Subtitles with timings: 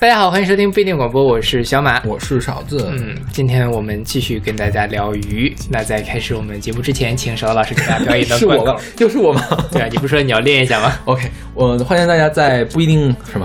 [0.00, 2.88] 大家好，欢迎收听不一定广播，我是小马，我是勺子。
[2.90, 5.54] 嗯，今天我们继续跟大家聊鱼。
[5.68, 8.76] 那在开始我们节目之前，请勺子老师给大家表演的 是我吗？
[8.96, 9.42] 又是我吗？
[9.70, 13.44] 对啊，你不是说你要练一下吗？OK，我欢迎大家在不一定什么，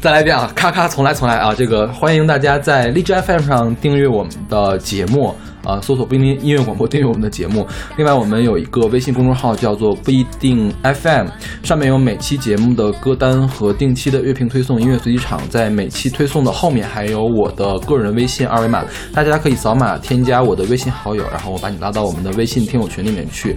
[0.00, 0.50] 再来一遍啊！
[0.54, 1.54] 咔咔，从来从来啊！
[1.54, 5.36] 这个欢迎大家在荔枝 FM 上订阅我们的节目。
[5.64, 7.66] 啊，搜索不一定音乐广播订阅我们的节目。
[7.96, 11.28] 另外，我们有一个微信公众号叫做不一定 FM，
[11.62, 14.80] 上面有每期节目的歌单和定期的乐评推送。
[14.80, 23.56] 音乐随机场在每期推送的后面还有我的个人微信二维码，大家可以扫码添加我的微信好友，然后我把你拉到我们的微信听友群里面去。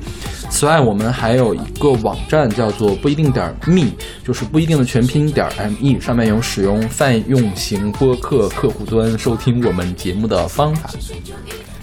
[0.49, 3.91] 此外，我们还有一个网站叫做不一定点儿 me，
[4.23, 10.89] 就是不一定的全拼点儿 me，上面有使用泛用型播客客户端收听我们节目的方法。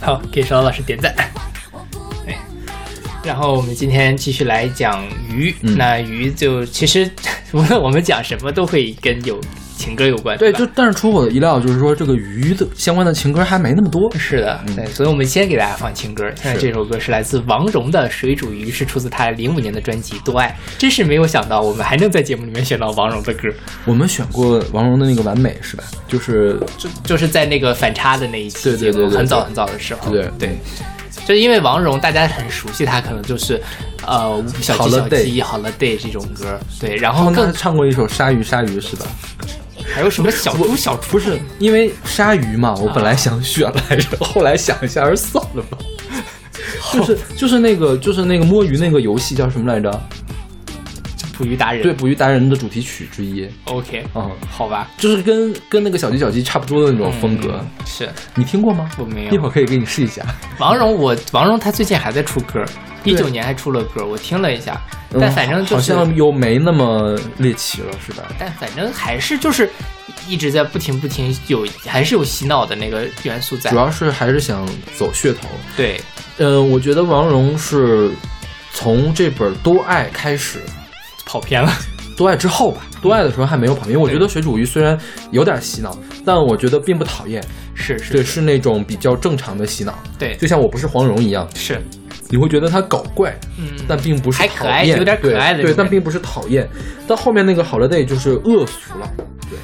[0.00, 1.14] 好，给邵老师点赞。
[2.24, 2.34] 对，
[3.22, 5.54] 然后我们今天继续来讲鱼。
[5.62, 7.10] 那鱼就其实
[7.52, 9.38] 无论我们讲什么，都会跟有
[9.80, 10.36] 情歌有关。
[10.36, 14.14] 对，就但是出乎我的意料，就是说这个鱼的相关的情歌还没那么多。
[14.16, 16.24] 是的，对，所以我们先给大家放情歌。
[16.36, 20.54] 现在这首歌是来自王蓉的《水煮鱼》，是出自她零五年的专辑《多爱》。
[20.78, 23.48] 真是没有想到，我们还能在节目里面选到王蓉的歌。
[23.86, 25.84] 我们选过王蓉的那个《完美》，是吧？
[26.06, 30.58] 就是就就是在那个反差的那一期，对对对，很早很早的时候，对对，
[31.24, 33.60] 就是因为王蓉大家很熟悉，她可能就是
[34.04, 39.06] 呃小鸡小鸡好了 day 这种歌，对，然后更唱过一首鲨鱼鲨鱼是吧？
[39.94, 42.74] 还有什么小猪小厨是因为鲨鱼嘛？
[42.80, 45.78] 我本来想选来着，后来想一下， 还是算了吧。
[46.92, 49.90] 就是就是那个就是那个摸鱼那个游戏叫什么来着？
[51.40, 53.48] 捕鱼达人对捕鱼达人的主题曲之一。
[53.64, 57.64] OK，嗯，好吧，就是跟跟那个小鸡小鸡差不多的那种风格。
[57.86, 58.90] 是你听过吗？
[58.98, 60.22] 我没有，一会儿可以给你试一下。
[60.58, 62.62] 王蓉，我王蓉她最近还在出歌，
[63.04, 64.78] 一九年还出了歌，我听了一下，
[65.18, 68.24] 但反正就是好像又没那么猎奇了，是吧？
[68.38, 69.70] 但反正还是就是
[70.28, 75.48] 一直在不停不停有还是有洗脑的那个元素在，主要是还是想走噱头。
[75.74, 75.98] 对，
[76.36, 78.10] 嗯，我觉得王蓉是
[78.74, 80.60] 从这本《多爱》开始。
[81.30, 81.70] 跑偏了，
[82.18, 83.98] 多爱之后吧，多爱的时候还没有跑偏。
[83.98, 84.98] 我觉得水煮鱼虽然
[85.30, 87.40] 有点洗脑，但我觉得并不讨厌。
[87.72, 89.96] 是是，对，是那种比较正常的洗脑。
[90.18, 91.48] 对，就像我不是黄蓉一样。
[91.54, 91.80] 是，
[92.28, 95.62] 你会觉得他搞怪，嗯，但并不是讨厌，有点可爱的。
[95.62, 96.68] 对，但并不是讨厌。
[97.06, 99.08] 到后面那个好了 day 就是恶俗了。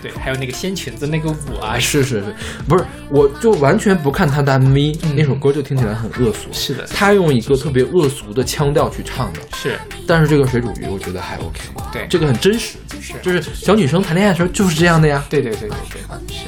[0.03, 2.35] 对，还有那个掀裙子那个舞啊，是是是，
[2.69, 6.49] 不是，我就完全不看他的 MV，那首歌就听起来很恶俗。
[6.53, 9.41] 是的，他用一个特别恶俗的腔调去唱的。
[9.57, 11.61] 是，但是这个水煮鱼我觉得还 OK。
[11.93, 12.77] 对，这个很真实。
[13.01, 15.25] 是，就是小女生谈恋爱的时候就是这样的呀。
[15.31, 16.45] 对对对对对，是。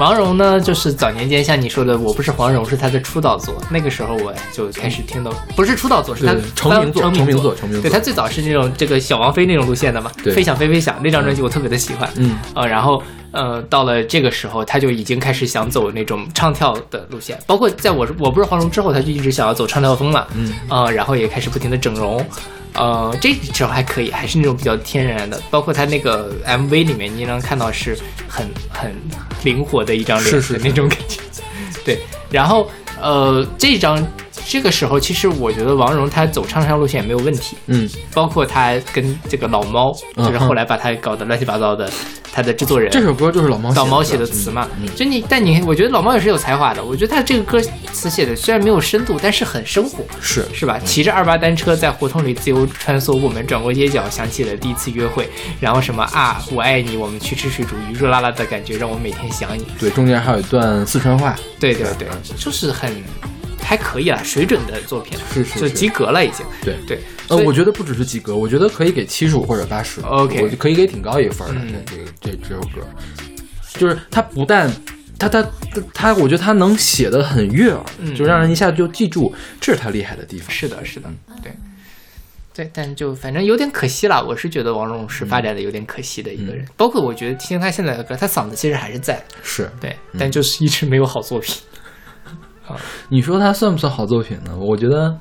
[0.00, 3.54] 王蓉呢，就是早年间像你说的，我不是黄蓉，是她的出道作。
[3.68, 7.82] 那个时候我就开始听到，不是出道作，是她成名作，成名作，成名作。
[7.82, 12.08] 对她最早是那种这个小王妃那种路线的嘛，飞想飞飞想那张专辑我特别的喜欢。
[12.16, 20.26] 嗯，呃，然后呃，到了这个时候，她就已经开始想走那种唱跳的路线，包括在我我不是黄蓉之后，她就一直想要走唱跳风了。
[20.34, 22.26] 嗯，呃，然后也开始不停的整容。
[22.74, 27.98] 呃，这时候还可以，还是那种比较天然的，包括他那个 MV 里面，你能看到是
[28.28, 28.94] 很很
[29.42, 31.20] 灵活的一张脸的那种感觉。
[31.84, 31.98] 对，
[32.30, 32.70] 然后
[33.00, 34.06] 呃，这张
[34.50, 37.56] 这个时候，其实我觉得王蓉她走唱唱路线也没有问题。
[37.66, 41.88] 嗯，包括她跟这个老猫，就是后来把她搞得乱七八糟的。
[42.32, 44.68] 她的制作人，这首歌就是老猫老猫写的词嘛？
[44.94, 46.82] 就你，但你，我觉得老猫也是有才华的。
[46.82, 47.60] 我觉得他这个歌
[47.92, 50.78] 词写的虽然没有深度，但是很生活，是是吧？
[50.84, 55.28] 骑着二八单车在胡同里自由穿梭，我们转过街角，想起了第一次约会，
[55.58, 59.66] 然后什么啊，我爱你，我们去吃水煮鱼，热辣辣的感觉让我每天想你。
[59.76, 61.34] 对，中间还有一段四川话。
[61.58, 62.06] 对对对，
[62.38, 62.94] 就是很。
[63.62, 66.44] 还可以了，水准的作品是是就及格了已经。
[66.62, 66.98] 对对，
[67.28, 70.00] 呃，我觉得不只是及格，我觉得可以给七十五或者八十。
[70.00, 71.82] OK，我可以给挺高一分的。
[71.86, 72.86] 这个这这首歌，
[73.74, 74.70] 就是他不但
[75.18, 75.48] 他他
[75.94, 77.84] 他，我觉得他能写的很悦耳，
[78.16, 80.50] 就让人一下子就记住，这是他厉害的地方。
[80.50, 81.08] 是的，是的，
[81.42, 81.52] 对
[82.52, 84.24] 对，但就反正有点可惜了。
[84.24, 91.54] 我是觉得王蓉是发展的有点可惜的一个人，包括我觉得听他现在的歌，他嗓子其实还是在，是对，但就是一直没有好作品。
[93.08, 94.56] 你说它算不算好作品呢？
[94.56, 95.16] 我觉得，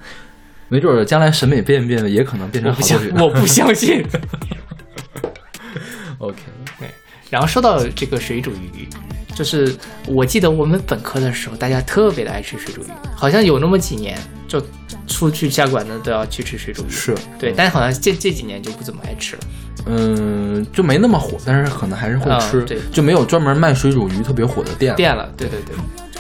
[0.68, 3.12] 没准将来审美变变了，也可能变成好作品。
[3.18, 4.04] 我不相信。
[6.20, 6.38] OK，
[6.80, 6.90] 对。
[7.30, 8.88] 然后说到这个水煮鱼，
[9.36, 9.76] 就是
[10.08, 14.18] 我记得我们本科的时候，大家特别的爱吃水煮鱼，好像有那么几年，
[14.48, 14.62] 就
[15.08, 16.90] 出去下馆子都要去吃水煮鱼。
[16.90, 19.42] 是对，但是好像这这几年就不怎么爱吃了。
[19.86, 22.62] 嗯，就没那么火，但是可能还是会吃。
[22.64, 25.32] 对，就没有专门卖水煮鱼特别火的店店了。
[25.38, 25.76] 对对对。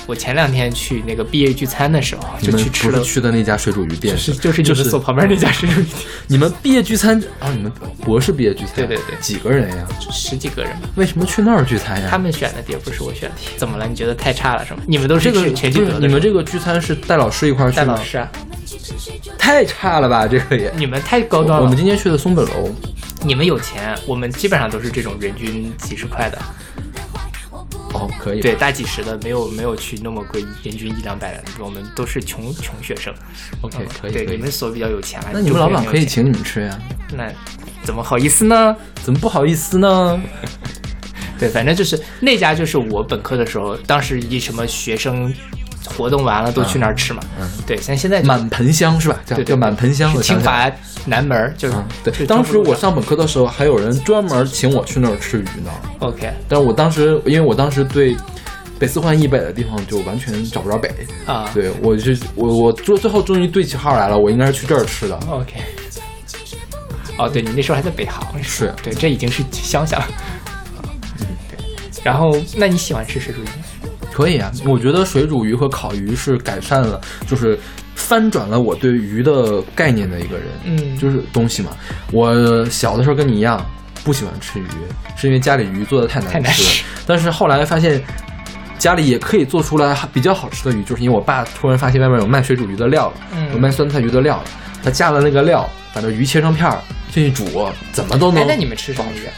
[0.09, 7.47] 我前两天去那个毕业聚餐的时候，就去吃了，去的那家水煮鱼店就是就是就就是是所旁边那家水煮鱼店， 你们毕业聚餐啊？
[7.55, 7.71] 你们
[8.03, 8.73] 博士毕业聚餐？
[8.77, 9.87] 对对对几个人呀？
[10.11, 10.89] 十几个人吧。
[10.95, 12.07] 为什么去那儿聚餐呀？
[12.09, 13.85] 他们选的碟不是我选的，怎么了？
[13.87, 14.79] 你觉得太差了是吗？
[14.87, 17.85] 你们都是这个去全聚德的，你们这个聚餐是带老师一块儿去吗？
[17.85, 18.27] 带老师啊，
[19.37, 20.73] 太差了吧，这个也。
[20.75, 21.63] 你们太高端了。
[21.63, 22.73] 我们今天去的松本楼，
[23.23, 26.41] 你们有钱，我们基本上都是这种人均几十块的，
[27.93, 28.41] 哦，可以。
[28.41, 33.13] 对，，大几十的，没有没有去那么贵，人均一两百的，我们都是穷 穷学生。
[33.61, 36.79] OK，嗯可以对，你们所比较有钱了，那你们老板可以请，请你们吃呀？
[37.15, 37.31] 那
[37.83, 38.75] 怎么好意思呢？
[39.03, 40.19] 怎么不好意思呢？
[41.39, 45.33] 对，反正就是那家，就是我本科的时候，当时一什么学生
[45.85, 47.21] 活动完了都去那儿吃嘛。
[47.39, 49.19] 嗯对，像现在满盆香是吧？
[49.25, 50.13] 叫叫满盆香。
[50.21, 50.69] 清华
[51.05, 55.71] 南门儿，就是嗯，对，当时我上本科的时候，还有人专门请我去那儿吃鱼呢。
[55.99, 58.15] OK 但是我当时，因为我当时对
[58.77, 60.89] 北四环以北的地方就完全找不着北，
[61.25, 65.15] 啊，对我就我我最最后终于对起号来了，我应该是去这儿吃的。
[65.29, 65.53] OK。
[67.17, 70.07] 哦，对你那时候还在北航，是对，这已经是乡下了。
[71.19, 71.57] 嗯对，
[72.03, 73.51] 然后那你喜欢吃水煮鱼吗？
[74.19, 77.57] 可以啊，我觉得水煮鱼和烤鱼是改善了，就是
[77.95, 80.47] 翻转了我对鱼的概念的一个人。
[80.65, 81.71] 嗯就是东西嘛。
[82.11, 83.65] 我小的时候跟你一样
[84.03, 84.65] 不喜欢吃鱼，
[85.15, 86.43] 是因为家里鱼做的太难吃了。
[86.43, 88.03] 太难吃但是后来发现。
[88.77, 94.45] 家里也可以做出来比较好吃的鱼，就是因为我爸突然发现外面有卖水煮鱼的料了，嗯有卖酸菜鱼的料了，
[94.81, 96.79] 他加了那个料，把这鱼切成片儿
[97.11, 98.41] 进去煮，怎么都能。
[98.41, 99.33] 哎，那你们吃什么鱼啊？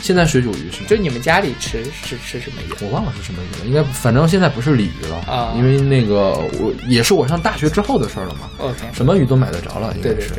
[0.00, 0.86] 现在水煮鱼是吗？
[0.88, 2.84] 就你们家里吃是吃什么鱼？
[2.84, 5.16] 我忘了是什么鱼了，应该反正现在不是鲤鱼了。
[5.26, 5.54] 啊。
[5.56, 10.32] 因为那个我也是我上大学之后的事儿了嘛，OK，什么鱼都买得着了，应该是。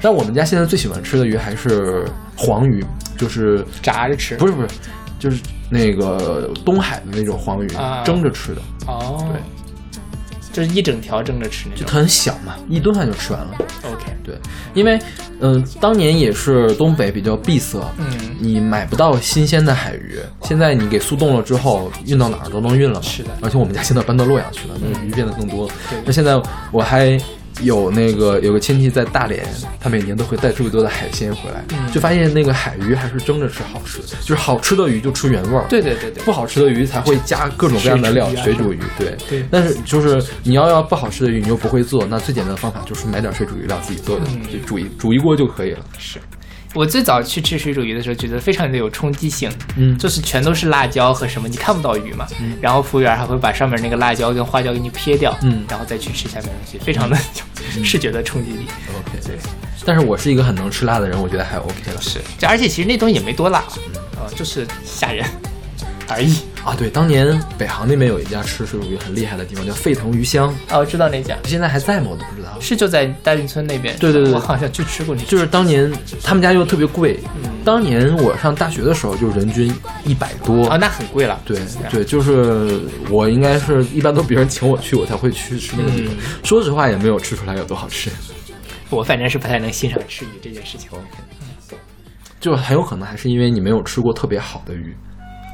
[0.00, 2.06] 但我们家现在最喜欢吃的鱼还是
[2.36, 2.84] 黄鱼，
[3.16, 4.36] 就是炸着吃。
[4.36, 4.68] 不是不是，
[5.18, 8.02] 就是那个东海的那种黄鱼，啊。
[8.04, 9.40] 蒸着吃的，哦，对，
[10.52, 11.86] 就是一整条蒸着吃那就。
[11.86, 13.54] 它很小嘛，一顿饭就吃完了。
[13.90, 14.36] OK，对，
[14.74, 14.98] 因为
[15.40, 18.06] 嗯、当年也是东北比较闭塞，嗯，
[18.38, 23.06] 你买不到新鲜的海鱼，现在你给速冻了之后，运到哪儿都能运了嘛。
[23.06, 25.66] 是的而且我们家现在搬到洛阳去了，那个鱼变得更多。
[25.90, 26.40] 对那现在
[26.70, 27.18] 我还
[27.60, 29.44] 有那个有个亲戚在大连，
[29.78, 39.16] 他每年都会带特别多的海鲜回来，嗯就发现那个海鱼还是蒸着吃好吃，就是好吃的鱼就吃原味儿，对对对对，不好吃的鱼才会加各种各样的料，水水煮煮鱼，对。
[39.28, 45.80] 对但是就是你要要不好吃的鱼，你又不会做，那最简单的方法就是买点水煮鱼料自己做的，嗯就煮一煮一锅就可以了。
[45.98, 46.18] 是。
[46.74, 52.26] 我最早去吃水煮鱼的时候，觉得非常的有冲击性，嗯就是全都是辣椒和什么，你看不到鱼嘛。
[52.60, 57.16] 然后服务员还会把上面那个辣椒跟花椒给你撇掉，嗯然后再去吃下面东西，非常的
[57.76, 58.66] 有 视觉的冲击力。
[58.96, 59.36] OK，对，
[59.84, 62.00] 但是我是一个很能吃辣的人，我觉得还 OK 了。
[62.00, 63.58] 是，这而且其实那东西也没多辣，
[64.16, 65.26] 啊、就是吓人
[66.08, 66.38] 而已。
[66.64, 72.06] 啊，对，当年北航那边有一家吃水煮鱼很厉害的地方，叫沸腾鱼香，哦，我知道那家现在还在吗？
[72.10, 72.56] 我都不知道。
[72.60, 73.96] 是就在大运村那边。
[73.98, 75.26] 对对对我好像去吃过那家。
[75.28, 75.92] 就是当年
[76.22, 79.74] 他们家又特别贵，嗯当年我上大学的时候就人均
[80.04, 80.68] 一百多。
[80.68, 81.40] 哦，那很贵了。
[81.44, 81.58] 对
[81.90, 82.80] 对，就是
[83.10, 86.14] 我应该是一般都别人请我去，我才会去吃那个地方。
[86.14, 88.08] 嗯说实话，也没有吃出来有多好吃，
[88.88, 90.88] 我反正是不太能欣赏吃鱼这件事情。
[92.38, 94.96] 就很有可能还是因为你没有吃过特别好的鱼。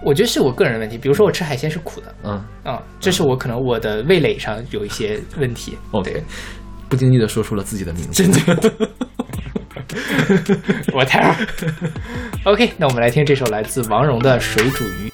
[0.05, 5.77] 我觉得是我个人的问题，比如说我吃海鲜是苦的，嗯啊、这是我可能我的味蕾上有一些问题。
[5.91, 6.23] ，OK，对
[6.89, 8.23] 不经意的说出了自己的名字。
[8.23, 8.89] 真的，
[10.95, 11.35] 我太二。
[12.45, 15.09] OK，那我们来听这首来自王蓉的《水煮鱼》。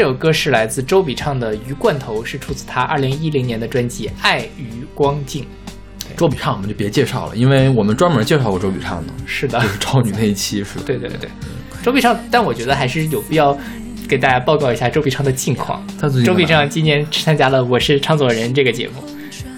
[0.00, 5.44] 这首歌是来自周笔畅的《鱼罐头》，是出自他二零一零年的专辑《爱与光镜》。
[6.16, 9.60] 周笔畅我们就别介绍了，因为我们专门介绍过周笔畅的，是的。
[9.60, 10.84] 就，是超女那一期是吧？
[10.88, 11.28] 对对对，
[11.82, 13.54] 周笔畅，但我觉得还是有必要
[14.08, 15.86] 给大家报告一下周笔畅的近况。
[16.24, 19.04] 周笔畅今年参加了《我是唱作人》这个节目，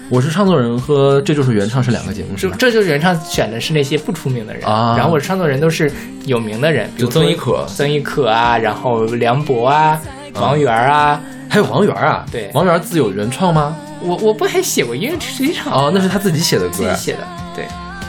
[0.09, 2.57] 我是唱作人和这就是原唱是两个节目是吧？
[2.59, 4.93] 这就是原唱选的是那些不出名的人，啊。
[4.97, 5.89] 然后我是唱作人都是
[6.25, 7.65] 有名的人，比如曾轶可。
[7.65, 10.01] 曾轶可啊，然后梁博啊，
[10.33, 13.75] 王源啊，还有王源啊，对王源自有原创吗？
[14.01, 16.95] 我我不还写过音乐实际唱哦，那是他自己写的歌自己。
[16.95, 17.65] 写的，对，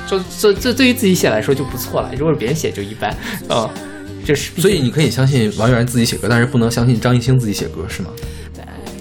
[0.08, 3.16] 就这这对于自己写来说就不错了，如果是别人写就一般，
[3.48, 3.68] 嗯，
[4.24, 8.10] 就是所以你可以相信王源自己写歌，但是不能相信张艺兴自己写歌，是吗？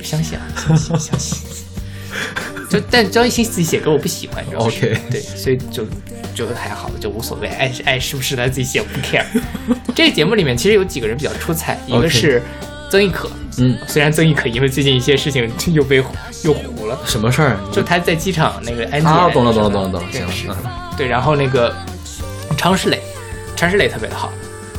[0.03, 1.39] 相信啊，相信相信。
[2.69, 5.85] 就但张艺兴自己写歌我不喜欢，OK 对，所以就
[6.35, 9.23] 就还好，就无所谓，爱是爱是不是他自己写我不 care。
[9.95, 12.41] 这个节目里面其实有几个人比较出彩，一个是
[12.93, 15.95] 曾轶可，嗯，虽然曾轶可因为最近一些事情 又被
[16.43, 17.57] 又糊了，什么事儿？
[17.71, 21.73] 就他在机场那个安检啊，懂了懂了懂了懂了，行了，嗯对，然后那个
[22.55, 23.01] 常石磊，
[23.55, 24.31] 常石磊特别的好，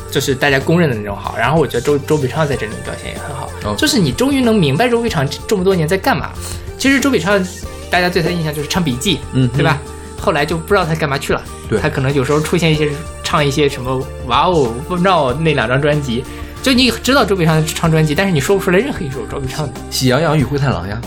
[0.09, 1.35] 就是大家公认的那种好。
[1.37, 6.31] 然后我觉得周周笔畅在这里面表现也很好，哦就是你终于能明白周笔畅这这么多年在干嘛。
[6.77, 7.45] 其实周笔畅，
[7.91, 9.77] 大家对他的印象就是唱笔记，嗯对吧？
[10.17, 11.43] 后来就不知道他干嘛去了。
[11.67, 12.89] 对他可能有时候出现一些
[13.23, 16.23] 唱一些什么哇哦不知道那两张专辑，
[16.65, 20.99] 就你知道周笔畅唱专辑，但是你说不出来任何一首周笔畅的，喜羊羊与灰太狼呀，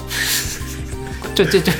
[1.35, 1.73] 这这这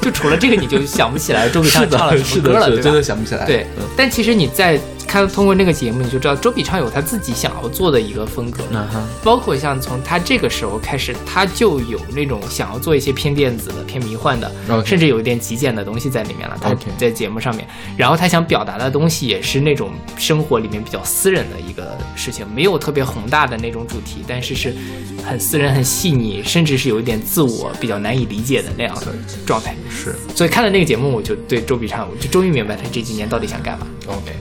[0.00, 3.44] 就除了这个你就想不起来周笔畅的唱了什，么歌了，对吧，真的想不起来。
[3.44, 4.80] 对嗯，但其实你在
[5.12, 14.50] 看通过那个节目，你就知道周笔畅有他自己想要做的一个风格，嗯哼，包括像从他这个时候开始，他就有那种想要做一些偏电子的、偏迷幻的
[14.86, 16.56] 甚至有一点极简的东西在里面了。
[16.58, 24.74] 他在节目上面，然后他想表达的东西也是那种生活里面比较私人的一个事情，没有特别宏大的那种主题，但是是
[25.22, 29.08] 很私人、很细腻，甚至是有一点自我、比较难以理解的那样的
[29.44, 29.76] 状态。
[29.90, 33.86] 是所以看了那个节目，我就对周笔畅，我就终于明白他这几年到底想干嘛。
[34.06, 34.32] OK。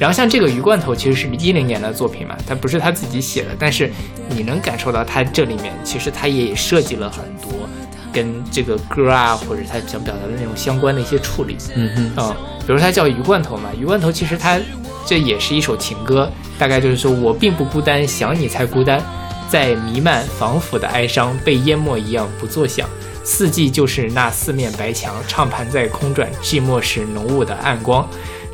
[0.00, 3.92] 然后像这个鱼罐头其实是一零年的作品嘛，它不是他自己写的，但是
[4.30, 7.68] 你能感受到他这里面其实他也设计了很多
[8.10, 11.58] 跟这个歌啊或者他想表达的那种相关的一些处理。
[11.74, 14.58] 嗯哼，嗯，比如他叫鱼罐头嘛，鱼罐头其实它
[15.04, 19.02] 这也是一首情歌，大概就是说我并不孤单，想你才孤单，
[19.50, 22.88] 在弥漫防腐的哀伤，被淹没一样不作响。
[23.22, 28.08] 四季就是那四面白墙，唱盘在空转，寂寞是浓雾的暗光。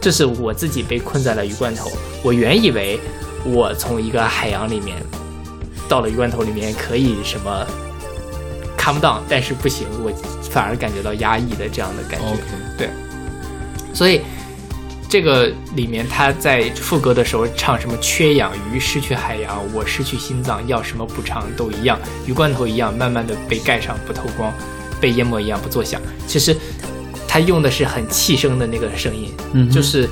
[0.07, 1.91] 这是我自己被困在了鱼罐头。
[2.23, 2.97] 我原以为
[3.45, 4.97] 我从一个海洋里面
[5.89, 7.67] 到了鱼罐头里面可以什么
[8.79, 10.13] calm down，但是不行，我
[10.49, 12.37] 反而感觉到压抑的这样的感觉。
[12.79, 12.89] 对，
[13.93, 14.21] 所以
[15.09, 21.99] 这个里面他在副歌的时候唱什么“缺氧鱼失去海洋，我失去心脏，要什么补偿都一样，
[22.29, 24.55] 鱼罐头一样，慢慢的被盖上不透光，
[25.01, 26.01] 被淹没一样不作响”。
[26.29, 26.57] 其实
[27.37, 30.09] 他用的是很气声的那个声音，嗯就是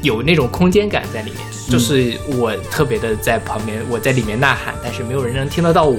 [0.00, 5.98] 有那种空间感在里面，就是我特别的在旁边，我在里面呐喊，但是没有人能听得到我、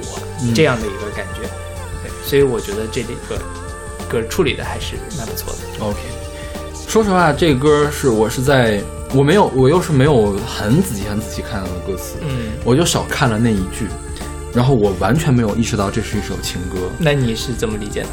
[0.54, 1.42] 这样的一个感觉。
[2.02, 3.38] 对，所以我觉得这里个
[4.08, 5.84] 歌处理的还是蛮不错的。
[5.84, 5.98] OK，
[6.88, 13.86] 说实话，这个歌是我是在我没有我又是没有很仔细很仔细看到的歌词，嗯，我就少看了那一句，
[14.54, 18.08] 然后我完全没有意识到这是一首情歌，那你是怎么理解的？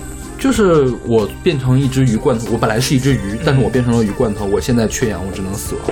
[0.46, 5.84] 就是我变成一只鱼罐头，我本来是一只鱼，但是我变成了鱼罐头，我现在缺氧，我只能死亡，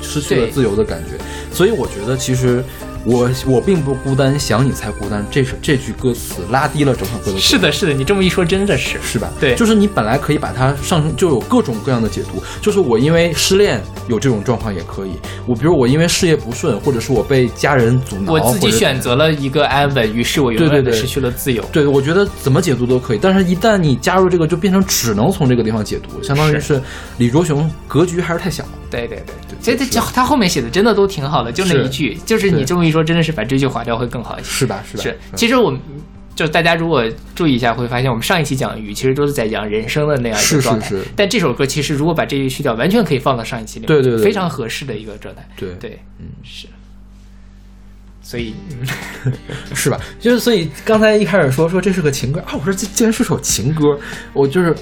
[0.00, 1.22] 失去了自由的感觉。
[1.54, 2.64] 所以我觉得其实
[3.08, 5.24] 我我并不孤单，想你才孤单。
[5.30, 8.98] 这首这句歌词拉低了整首歌的是的，是的，你这么一说，真的是。
[9.02, 9.32] 是吧？
[9.40, 12.42] 对就是你本来可以把它上升，就有各种各样的解读。
[12.60, 15.12] 就是我因为失恋有这种状况也可以，
[15.46, 21.64] 我比如我因为事业不顺，或者是我被家人阻挠，我自己选择了一个安稳，于是我永远的失去了自由。
[21.72, 26.78] 对，我觉得怎么解读都可以，但是一旦你加入这个，就变成只能从这个地方解读，相当于是
[27.16, 28.62] 李卓雄格局还是太小。
[28.90, 34.48] 对对对，所以他这他后面写的真的都挺好的，就那一句，就是你这么一说，真的是把这句划掉会更好一些。
[34.48, 34.82] 是吧？
[34.90, 35.02] 是吧？
[35.02, 35.80] 是，其实我们
[36.34, 40.88] 就大家如果注意一下，会发现我们上一期讲鱼，其实都是在讲人生的那样一是是个状态。
[40.88, 45.48] 是是但这首歌其实如果把这句去掉，完全可以放到上一期里面，对对对非常合适的一个状态。
[45.56, 46.66] 对对，嗯是。
[48.22, 48.54] 所以，
[49.24, 49.32] 嗯，
[49.74, 49.98] 是吧？
[50.20, 53.98] 就是所以刚才一开始说说这是个情歌啊，我说这竟然是首情歌，
[54.32, 54.74] 我就是。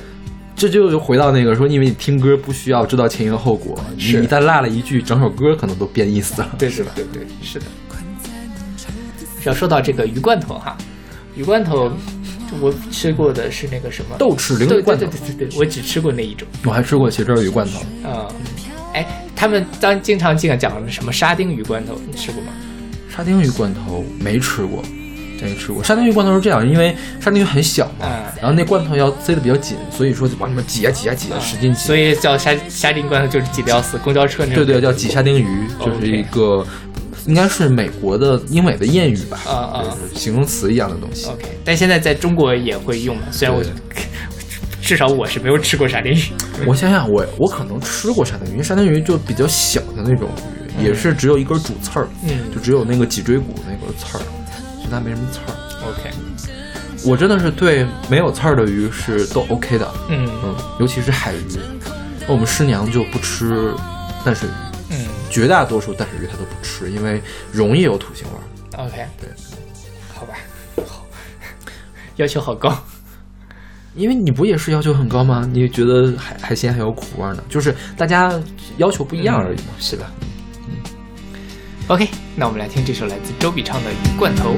[0.59, 6.49] 这就回到那个说，因为你听歌不需要知道前因后果，你一旦落了一句，整首歌可能都变意思了。
[6.59, 7.67] 对对对对，是的。
[9.47, 10.77] 要说到这个鱼罐头哈，
[11.35, 11.91] 鱼罐头，
[12.61, 16.47] 我吃过的是那个什么豆豉鲮对鱼罐头对对对对，我只吃过那一种。
[16.65, 18.27] 我还吃过茄汁儿鱼罐头，嗯，
[18.93, 22.49] 哎，他们当经常经常讲什么沙丁鱼罐头，你吃过吗？
[23.09, 24.83] 沙丁鱼罐头没吃过，
[25.41, 25.83] 没吃过。
[25.83, 31.81] 沙丁鱼罐头是这样，因为沙丁鱼很小嘛，嗯然后那罐头要塞的比较紧，所以说就往里面挤啊挤啊挤啊，使劲挤。
[31.81, 34.65] 所以叫沙沙丁罐头就是挤得要死，公交车那种。
[34.67, 36.67] 对对，叫挤沙丁鱼，就是一个
[37.27, 41.27] 应该是美国的英美的谚语吧，啊啊就是形容词一样的东西。
[41.29, 43.63] OK，但现在在中国也会用嘛，虽然我
[44.81, 46.23] 至少我是没有吃过沙丁鱼。
[46.67, 50.29] 我想想，我我可能吃过沙丁鱼，因为沙丁鱼就比较小的那种
[50.79, 54.21] 鱼，也是只有一根主刺儿，嗯就只有那个脊椎骨那个刺儿，
[54.81, 55.51] 其他没什么刺儿。
[55.89, 56.11] OK，
[57.05, 61.59] 我真的是对没有刺儿的鱼是都 OK 的，嗯嗯，尤其是海鱼。
[62.29, 63.73] 我们师娘就不吃
[64.25, 64.53] 淡水鱼，
[64.91, 64.97] 嗯
[65.31, 67.23] 绝大多数淡水鱼它都不吃，因为
[67.53, 68.85] 容易有土腥味儿。
[68.85, 69.29] ，OK，对，
[70.15, 70.35] 好吧，
[70.87, 71.07] 好，
[72.17, 72.77] 要求好高。
[73.95, 75.49] 因为你不也是要求很高吗？
[75.51, 77.43] 你觉得海海鲜还有苦味儿呢？
[77.49, 78.31] 就是大家
[78.77, 79.69] 要求不一样而已嘛。
[79.79, 80.11] 是吧，
[80.69, 80.77] 嗯。
[81.89, 84.51] OK，那我们来听这首来自周笔畅的《鱼罐头》。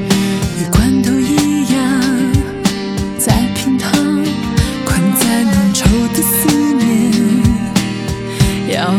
[0.59, 2.03] 鱼罐头一样，
[3.17, 3.93] 在平躺，
[4.85, 5.85] 困在浓稠
[6.17, 7.13] 的思念，
[8.75, 8.91] 遥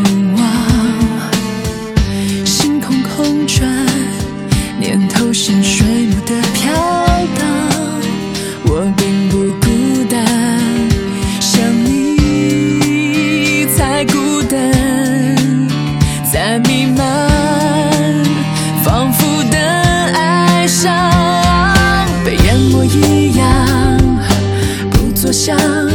[5.49, 6.71] 像水母的飘
[7.39, 7.43] 荡。
[8.65, 10.23] 我并不孤单，
[11.41, 14.71] 想你才孤单，
[16.31, 17.03] 在弥漫
[18.83, 20.93] 仿佛的哀伤，
[22.23, 23.97] 被淹没一样，
[24.91, 25.88] 不作响。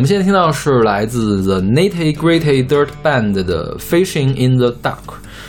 [0.00, 4.94] 我们现在听到的是来自 The Nitty Gritty Dirt Band 的《Fishing in the Dark》，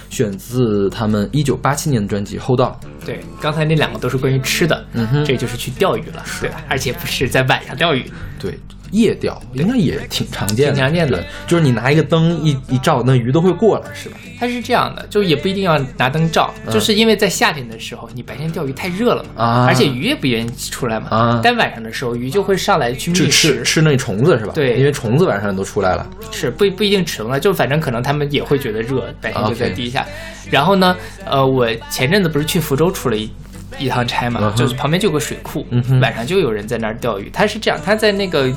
[0.10, 2.74] 选自他们一九八七年的专辑《Hold On》。
[3.06, 6.62] 对，刚才那两个都是关于吃的，嗯哼这就是去钓鱼了，对吧？
[6.68, 8.04] 而且不是在晚上钓鱼，
[8.42, 8.60] 对，
[8.92, 14.18] 夜钓应该也挺常见的，挺常见的就是你拿一个灯一一照，那鱼都会过来，是吧？
[14.40, 24.54] 它是这样的，就也不一定要拿灯照，嗯就是因为在夏天的时候，你白天钓鱼太热了嘛，啊而且鱼也不愿意出来嘛，啊但晚上的时候鱼就会上来去吃觅食，吃吃那虫子是吧？
[24.54, 26.10] 对因为虫子晚上都出来了。
[26.32, 30.06] 是不不一定吃了，就反正可能他们也会觉得热，白天就在地下。
[30.50, 33.30] 然后呢，呃，我前阵子不是去福州出了一
[33.78, 35.66] 一趟差嘛，就是旁边就有个水库，
[36.02, 37.30] 晚上就有人在那儿钓鱼。
[37.32, 38.52] 他是这样，他在那个。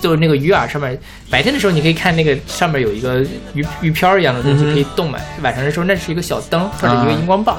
[0.00, 0.98] 就是那个鱼饵上面，
[1.30, 3.20] 白天的时候你可以看那个上面有一个
[3.54, 7.56] 鱼鱼漂一样的东西可以动嘛，晚上的时候那是一个小灯或者一个荧光棒，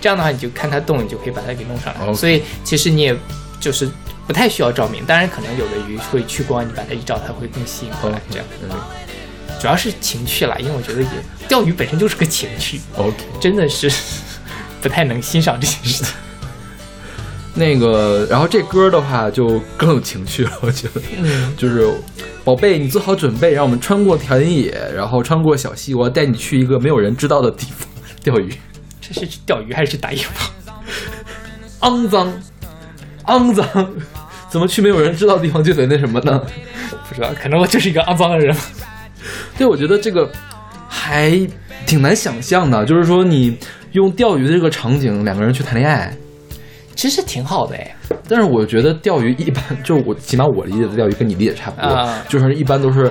[0.00, 2.14] 这样的话你就看它动，你就可以把它给弄上来。
[2.14, 3.16] 所以其实你也
[3.60, 3.88] 就是
[4.26, 8.20] 不太需要照明，当然可能有的鱼会趋光，你把它一照，它会更吸引过来。
[8.30, 8.76] 这样，嗯
[9.60, 11.08] 主要是情趣啦，因为我觉得也
[11.46, 13.14] 钓鱼本身就是个情趣，，OK。
[13.40, 13.88] 真的是
[14.82, 16.14] 不太能欣赏这些事情。
[17.54, 21.86] 那个，然后这歌的话就更有情趣了，我觉得，嗯，就是
[22.44, 27.86] 宝贝，你做好准备，让我们穿过田野，然后穿过小溪，我要带你去一个没有人知道的地方
[28.22, 28.50] 钓鱼。
[29.00, 30.50] 这是去钓鱼还是去打野炮？
[31.88, 32.32] 肮脏，
[33.26, 33.66] 肮脏，
[34.48, 36.40] 怎么去没有人知道的地方就得那什么呢？
[37.08, 38.56] 不知道，可能我就是一个肮脏的人。
[39.58, 40.30] 对，我觉得这个
[40.88, 41.38] 还
[41.84, 43.58] 挺难想象的，就是说你
[43.92, 46.16] 用钓鱼的这个场景，两个人去谈恋爱。
[46.94, 47.94] 其实挺好的哎，
[48.28, 53.10] 但是我觉得钓鱼一般，就是我起码我理解的钓鱼跟你理解差不多，啊就是一般都是，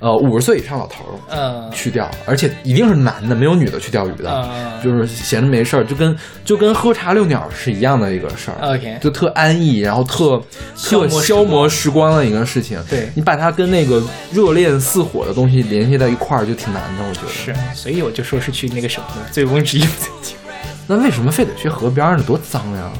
[0.00, 8.74] 呃，五十岁以上老头儿嗯去钓，而且一定是男的，没有女的去钓鱼的，嗯就是闲着没事儿，就跟就跟喝茶遛鸟是一样的一个事儿。
[8.74, 10.40] ，OK，就特安逸，然后特
[10.76, 12.80] 特消磨时光的一个事情。
[12.88, 14.00] 对你把它跟那个
[14.32, 17.28] 热恋似火的东西联系在一块儿，就挺难的，我觉得。
[17.28, 20.36] 是，所以我就说是去那个什么醉翁之意不在酒。
[20.86, 22.22] 那为什么非得去河边儿呢？
[22.26, 22.90] 多脏呀！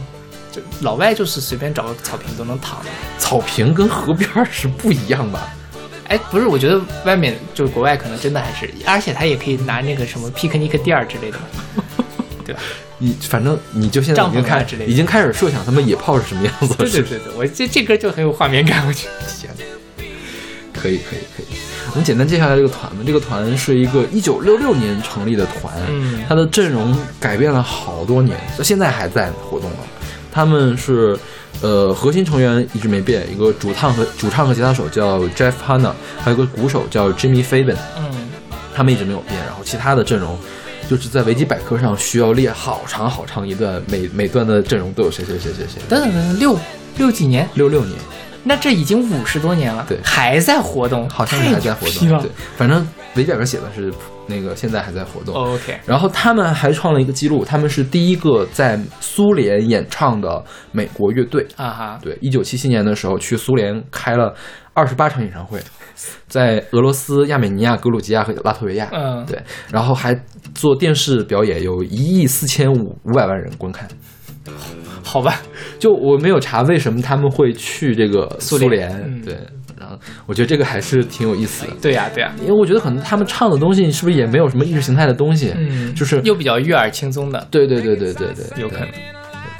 [0.78, 2.80] 就老外就是随便找个草坪都能躺。
[3.18, 5.52] 草坪跟河边儿是不一样吧？
[6.08, 11.38] 哎，不是，我觉得外面就是国外可能真的还是，而且他也可以拿那个什么 picnic 垫儿之类的，
[12.46, 12.60] 对吧？
[12.96, 16.76] 你反正你就现在已经开始已经开始设想他们野炮是什么样子了。
[16.78, 19.26] 对对对对，我这这歌就很有画面感，我觉得。
[19.38, 19.52] 天，
[20.72, 21.46] 可以可以可以。
[21.90, 22.98] 我们简单介绍一下这个团吧。
[23.06, 29.76] 这个团是一个一九六六年成立的团，嗯它的阵容改变了好多年，到现在还在活动了。
[30.30, 31.18] 他们是，
[31.60, 38.28] 呃，核心成员一直没变，一个主唱和主唱和吉他手叫 Jeff Hanna，还有个鼓手叫 Jimmy Fabian，嗯，
[38.74, 39.38] 他们一直没有变。
[39.40, 40.38] 然后其他的阵容，
[40.88, 45.82] 就是在维基百科上需要列好长好长一段，每每段的阵容都有谁谁谁谁谁。
[45.88, 46.58] 等等等等，六
[46.98, 47.98] 六几年，六六年，
[48.44, 52.22] 那这已经五十多年了，对还在活动，好像是还在活动。
[52.22, 52.86] 对，反正
[53.16, 53.92] 维基百科写的是
[54.28, 55.34] 那个现在还在活动。
[55.34, 61.46] OK，然后他们还创了一个记录，他们是第一个在苏联演唱的美国乐队。
[61.56, 64.34] 啊哈，对，一九七七年的时候去苏联开了
[64.74, 65.60] 二十八场演唱会，
[66.28, 68.88] 在俄罗斯、亚美尼亚、格鲁吉亚和拉脱维亚。
[68.92, 70.14] 嗯对，然后还
[70.54, 73.88] 做电视表演，有一亿四千五五百万人观看。
[75.02, 75.40] 好吧，
[75.78, 79.38] 就我没有查为什么他们会去这个苏联嗯对，
[79.78, 81.72] 然后我觉得这个还是挺有意思的。
[81.80, 88.88] 对呀对呀，因为我觉得可能他们唱的东西是不是也没有什么意识形态的东西，嗯，就是又比较悦耳轻松的，对对对对对对，有可能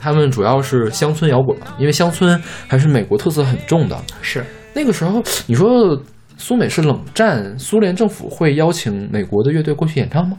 [0.00, 3.96] 他们主要是乡村摇滚嘛，因为乡村还是美国特色很重的。
[4.22, 6.00] 是那个时候，你说
[6.36, 10.38] 苏美是冷战，苏联政府会邀请美国的乐队过去演唱吗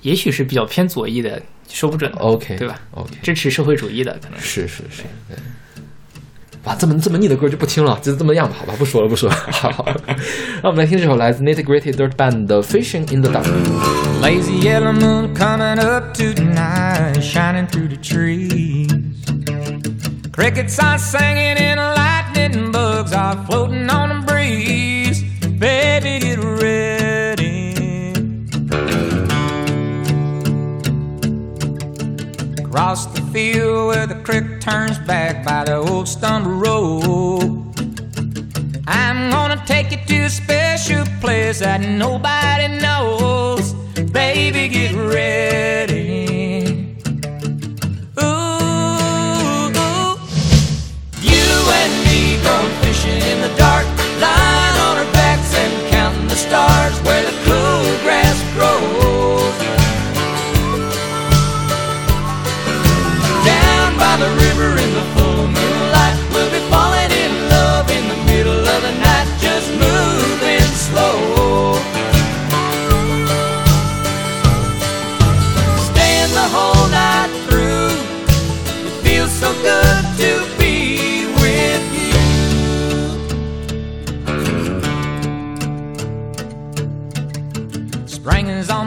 [0.00, 4.66] 也许是比较偏左翼的，说不准？OK，对吧？OK，支持社会主义的可能是。
[4.66, 5.36] 是是是，对。
[6.64, 9.36] 哇，这么这么腻的歌就不听了，就这么样吧，好吧，不说了不说了。
[9.50, 9.86] 好，
[10.62, 13.44] 那我们来听这首来自 Nitty Gritty Dirt Band 的《Fishing in the Dark》。
[14.22, 18.90] Lazy yellow moon coming up tonight, shining through the trees.
[20.32, 25.22] Crickets are singing and lightning bugs are floating on the breeze.
[25.58, 26.83] Baby, get ready.
[32.74, 37.62] Across the field where the creek turns back by the old stumble road.
[38.88, 43.74] I'm gonna take you to a special place that nobody knows.
[44.10, 46.96] Baby, get ready.
[48.20, 49.70] Ooh,
[51.30, 53.86] you and me going fishing in the dark,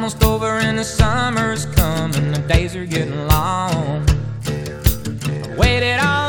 [0.07, 4.07] almost over and the summer's coming, the days are getting long.
[4.47, 6.26] I waited all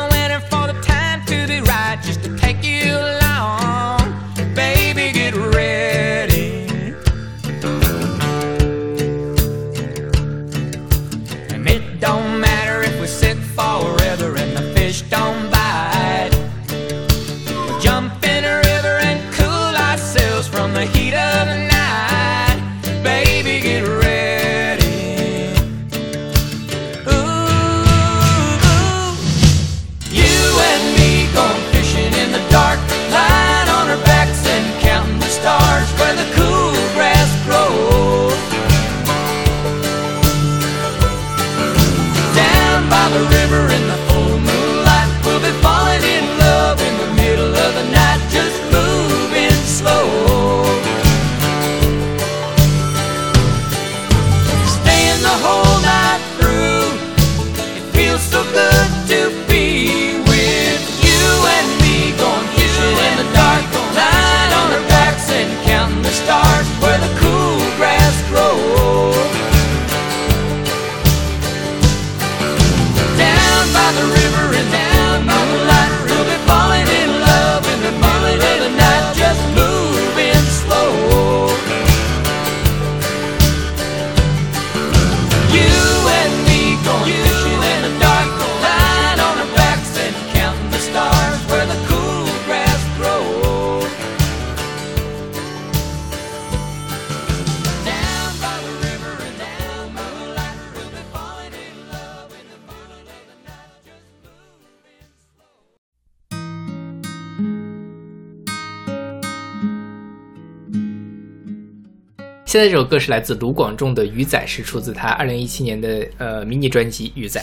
[112.49, 117.39] 现在这首歌是来自卢广仲的《鱼仔》，是出自他二零一七年的呃迷你专辑《鱼仔》。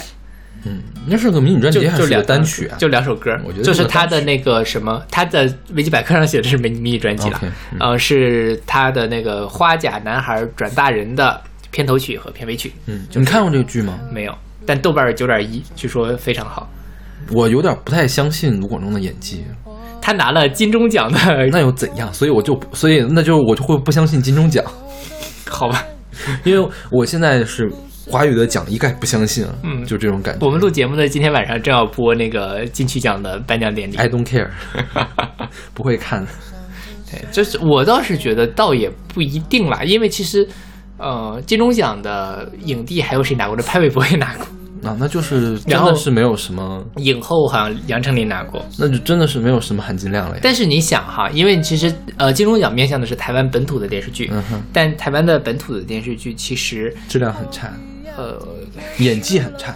[0.65, 2.77] 嗯，那是个迷你专辑还是两单曲啊？
[2.77, 11.41] 就两首歌，我觉得就是他的那个什么，他的维基百科上写的是迷迷你专辑了嗯呃，是他的那个《花甲男孩转大人》的
[11.71, 14.01] 片头曲和片尾曲，嗯，你看过这个剧吗？
[14.11, 16.69] 没有，但豆瓣九点一，据说非常好。
[17.31, 19.45] 我有点不太相信卢广仲的演技，
[20.03, 21.19] 他拿了金钟奖的，
[21.53, 22.13] 那又怎样？
[22.13, 24.65] 所以我就所以那就我就会不相信金钟奖，
[25.57, 25.83] 好吧？
[26.45, 27.71] 因为我现在是
[28.11, 30.47] 华语的奖一概不相信啊，嗯就这种感觉。
[30.47, 34.49] 我们录节目的今天晚上正要播那个金曲奖的颁奖典礼，I don't care，
[35.75, 36.27] 不会看。
[37.11, 40.47] 对，就是我倒是觉得倒也不一定啦，因为其实，
[40.99, 43.57] 呃，金钟奖的影帝还有谁拿过？
[43.57, 44.47] 这潘玮柏也拿过，
[44.87, 48.65] 啊，那就是真的是没有什么，影后好像杨丞琳拿过。
[48.79, 50.41] 那就真的是没有什么含金量了呀。
[50.43, 57.73] 但是你想哈，因为其实呃，金钟奖面向的是台湾本土的电视剧，嗯哼，但台湾的本土的电视剧其实质量很差，
[58.17, 58.41] 呃，
[58.99, 59.75] 演技很差。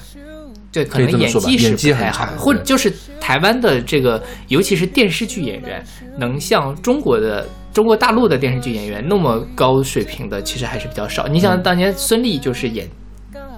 [0.73, 5.85] 对，可能演技是演技不太好或者就是台湾的这个，尤其是电视剧演员，
[6.17, 11.27] 能像中国的中国大陆的电视剧演员那么高水平的，其实还是比较少。
[11.27, 12.89] 你嗯想当年孙俪就是演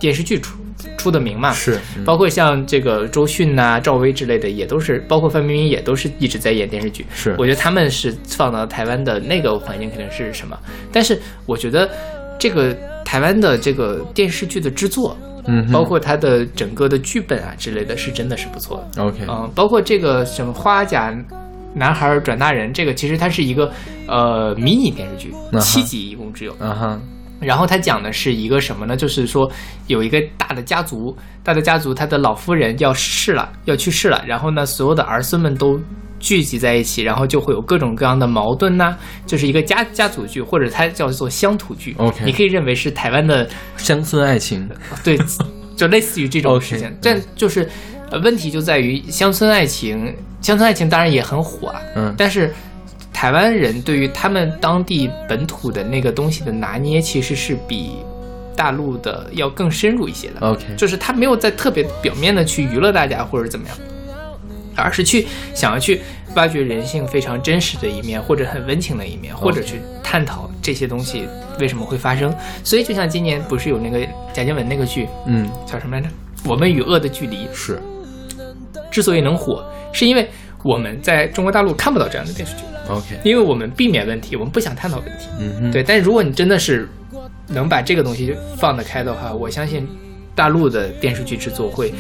[0.01, 0.57] 电视剧出
[0.97, 2.05] 出的名嘛，是，嗯。
[2.05, 7.05] 包括像这个周迅呐、赵薇之类的，也都是，包括范冰冰也都是一直在演电视剧。
[7.15, 7.35] 是。
[7.39, 10.59] 我觉得他们是放到台湾的那个环境肯定是什么，
[10.93, 11.89] 但是我觉得
[12.39, 15.17] 这个台湾的这个电视剧的制作，
[15.47, 19.03] 嗯，包括它的整个的剧本啊之类的，是真的是不错的。
[19.03, 21.15] OK，嗯、包括这个什么花甲
[21.75, 23.73] 男孩转大人，这个其实它是一个
[24.07, 26.53] 呃迷你电视剧嗯，哼七集一共只有。
[26.59, 27.01] 啊哈，
[27.43, 28.97] 然后他讲的是一个什么呢？
[28.97, 29.51] 就是说
[29.87, 35.81] 有一个大的家族，大的家族，他的老夫人要逝了，要去世了，然后呢，所有的儿孙们都
[36.21, 41.95] 聚集在一起，然后就会有各种各样的矛盾呐、就是一个家家族剧，或者它叫做乡土剧。
[41.99, 44.69] OK 你可以认为是台湾的乡村爱情，
[45.03, 45.19] 对，
[45.77, 46.95] 就类似于这种事情。
[47.03, 47.69] 但就是
[48.11, 52.55] 呃，问题就在于乡村爱情，乡村爱情当然也很火啊，嗯但是
[53.23, 57.99] 台湾人对于他们当地本土的那个东西的拿捏，其实是比
[58.57, 60.41] 大陆的要更深入一些的。
[60.41, 63.77] OK 就是他没有在特别表面的去娱乐大家或者怎么样，
[64.75, 66.01] 而是去想要去
[66.35, 71.29] 挖掘人性非常真实的一面，或者很温情的一面，或者去探讨这些东西
[71.61, 72.35] 为什么会发生。
[72.65, 76.09] 所以，就像今年不是有那个贾静雯那个剧嗯，叫什么来着？
[76.45, 77.81] 我们与恶的距离是
[78.91, 80.29] 之所以能火，是因为
[80.63, 85.27] 我们在中国大陆看不到这样的电视剧，OK，因为我们避免问题，我们不想探讨问题。
[85.39, 86.89] 嗯哼，对，但是如果你真的是
[87.49, 89.89] 能把这个东西放得开的话，我相信
[90.35, 91.93] 大陆的电视剧制作会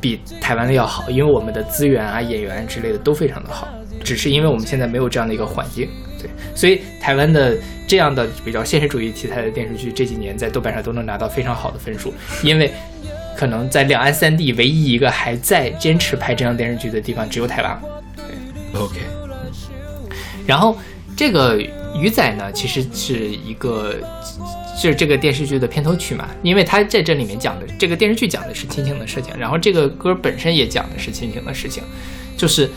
[0.00, 3.68] 比台湾的要好，因为我们的资源啊、演员之类的都非常的好，
[4.04, 5.88] 只是因为我们现在没有这样的一个环境。
[6.20, 12.72] 对，所以台湾的这样的比较现实主义题材的电视剧，这几年在豆瓣上都能拿到非常好的分数，因为
[13.36, 17.80] 可能在两岸三地唯一一个还在坚持拍这样电视剧的地方只有台湾。
[18.16, 18.80] 对。
[18.80, 19.00] OK，
[20.46, 20.76] 然后
[21.16, 21.58] 这个
[21.94, 23.94] 鱼仔呢，其实是一个
[24.80, 31.82] 就是这个电视剧的片头曲嘛，因为他在这里面讲的这个电视剧讲的是亲情的事情，然后这个歌本身也讲的是亲情的事情，
[32.36, 32.68] 就是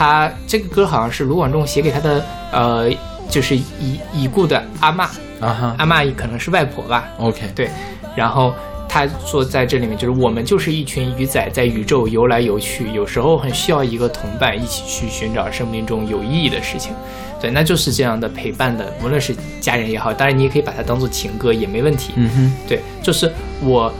[0.00, 2.90] 他这个歌好像是卢广仲写给他的呃，
[3.28, 5.02] 就是已已故的阿嬷，
[5.40, 5.74] 啊哈。
[5.76, 7.68] 阿嬷可能是外婆吧，，OK，对，
[8.16, 8.54] 然后
[8.88, 16.94] 他说在这里面就是我们就是一群鱼仔在宇宙游来游去，有时候很需要一个同伴一起去寻找生命中有意义的事情。
[17.38, 22.14] 对，那就是这样的陪伴的，无论是家人也好，当然你也可以把它当做情歌也没问题。
[22.16, 23.30] 嗯哼，对，就是
[23.60, 23.92] 我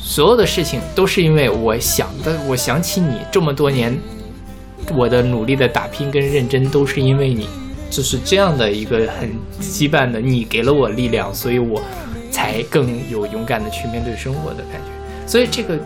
[0.00, 3.98] 所有的事情都是因为我想的，我想起你这么多年，
[4.94, 7.46] 我的努力的打拼跟认真都是因为你，
[7.90, 11.82] 就是这样的一个很羁绊的，你给了我力量，所以我
[12.30, 15.26] 才更有勇敢的去面对生活的感觉。
[15.26, 15.78] 所以这个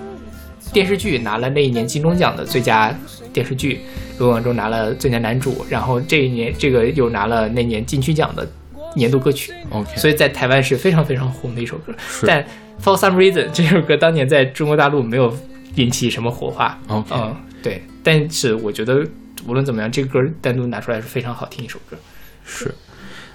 [0.73, 2.97] 电视剧拿了那一年金钟奖的最佳
[3.33, 3.81] 电视剧，
[4.19, 8.49] 罗广仲拿了最佳男主，然后这一年这个又拿了那年金曲奖的
[8.95, 9.53] 年度歌曲。
[9.71, 11.93] OK，所以在台湾是非常非常红的一首歌。
[12.09, 12.45] 是但
[12.83, 15.37] For some reason 这首歌当年在中国大陆没有
[15.75, 16.79] 引起什么火花。
[16.89, 17.83] OK 嗯，对。
[18.03, 19.07] 但是我觉得
[19.47, 21.97] 无论怎么样，这个歌单独拿出来是非常好听一首歌。
[22.45, 22.73] 是。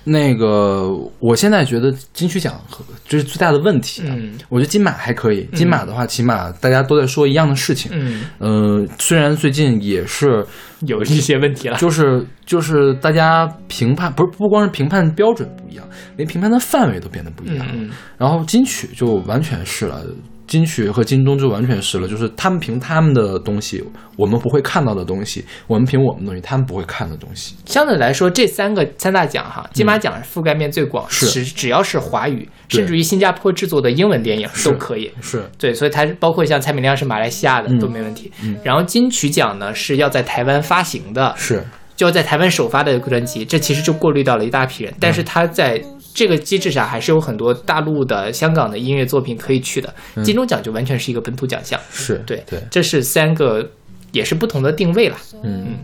[0.09, 4.15] 那个，我现在觉得金曲奖和这是最大的问题、啊。
[4.17, 7.91] 嗯我觉得金马还可以，金马的话，起码大家都在说一样的事情。
[7.93, 10.45] 嗯，呃，虽然最近也是，
[10.85, 11.77] 有一些问题了。
[11.77, 17.73] 就是就是大家评判不是不光是评判标准不一样，连评判的范围都变得不一样了。
[17.75, 20.01] 嗯然后金曲就完全是了，
[20.47, 23.83] 金曲和金钟就完全是了，就是他们凭他们的东西，
[24.15, 27.55] 我们不会看到的东西，我们凭我们的东西，他们不会看的东西。
[27.65, 35.11] 相对来说，这三个三大奖哈，金马奖覆盖面最广，是只只要是华语，甚至于新加坡制作的英文电影都可以。
[35.21, 38.31] 是，对，所以它包括像蔡明亮是马来西亚的、嗯都没问题。
[38.63, 41.63] 然后金曲奖呢是要在台湾发行的，是，
[41.95, 44.93] 就要在台湾首发的专辑，这其实就过滤到了一大批人。
[44.99, 45.83] 但是他在
[46.17, 49.93] 这个机制上还是有很多大陆的、香港的音乐作品可以去的。
[50.23, 53.63] 金钟奖就完全是一个本土奖项，是，对对，这是三个
[54.13, 55.15] 也是不同的定位了。
[55.43, 55.77] 嗯，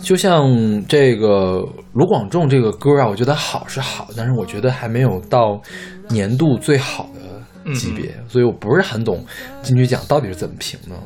[0.00, 0.48] 就像
[0.88, 1.62] 这个
[1.92, 5.60] 卢广仲这个歌啊，我觉得好是好，但是我觉得还没有到
[6.08, 9.22] 年度最好的级别，所以我不是很懂
[9.62, 10.96] 金曲奖到底是怎么评的。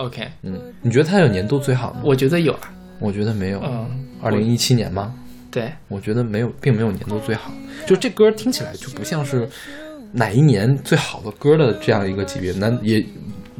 [0.00, 2.02] OK，嗯，你觉得它有年度最好吗？
[2.04, 3.58] 我觉得有啊，我觉得没有。
[3.64, 5.12] 嗯，二零一七年吗？
[5.52, 7.52] 对，我觉得没有，并没有年度最好。
[7.86, 9.46] 就这歌听起来就不像是
[10.10, 13.04] 哪一年最好的歌的这样一个级别，那也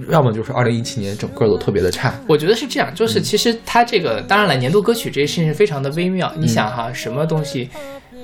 [0.08, 2.14] 要么就是二零一七年整个都特别的差。
[2.26, 6.32] 我觉得是这样，就是嗯其实它这个，当然了，年度歌曲这些事情非常的微妙。
[6.36, 7.68] 你想哈，什么东西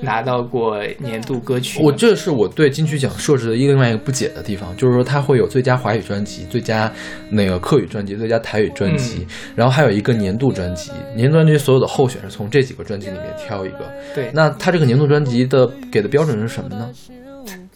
[0.01, 1.81] 拿到过年度歌曲？
[1.83, 6.91] 我这是我对金曲奖设置的另外一个不解的地方，就是说它会有最佳华语专辑、最佳
[7.29, 9.25] 那个客语专辑、最佳台语专辑，
[9.55, 10.91] 然后还有一个年度专辑。
[11.15, 13.91] 年度专辑所有的候选是从这几个专辑里面挑一个。
[14.15, 16.89] 对，那它这个年度专辑的给的标准是什么呢？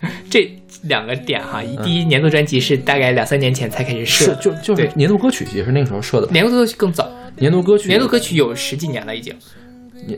[0.30, 0.52] 这
[0.84, 6.28] 两个点哈，一第一年度专辑是大概两三年前才开始设，就就是对年度歌曲也是那个时候设的。
[6.30, 9.34] 年度歌曲更早，年度歌曲，年度歌曲有十几年了已经，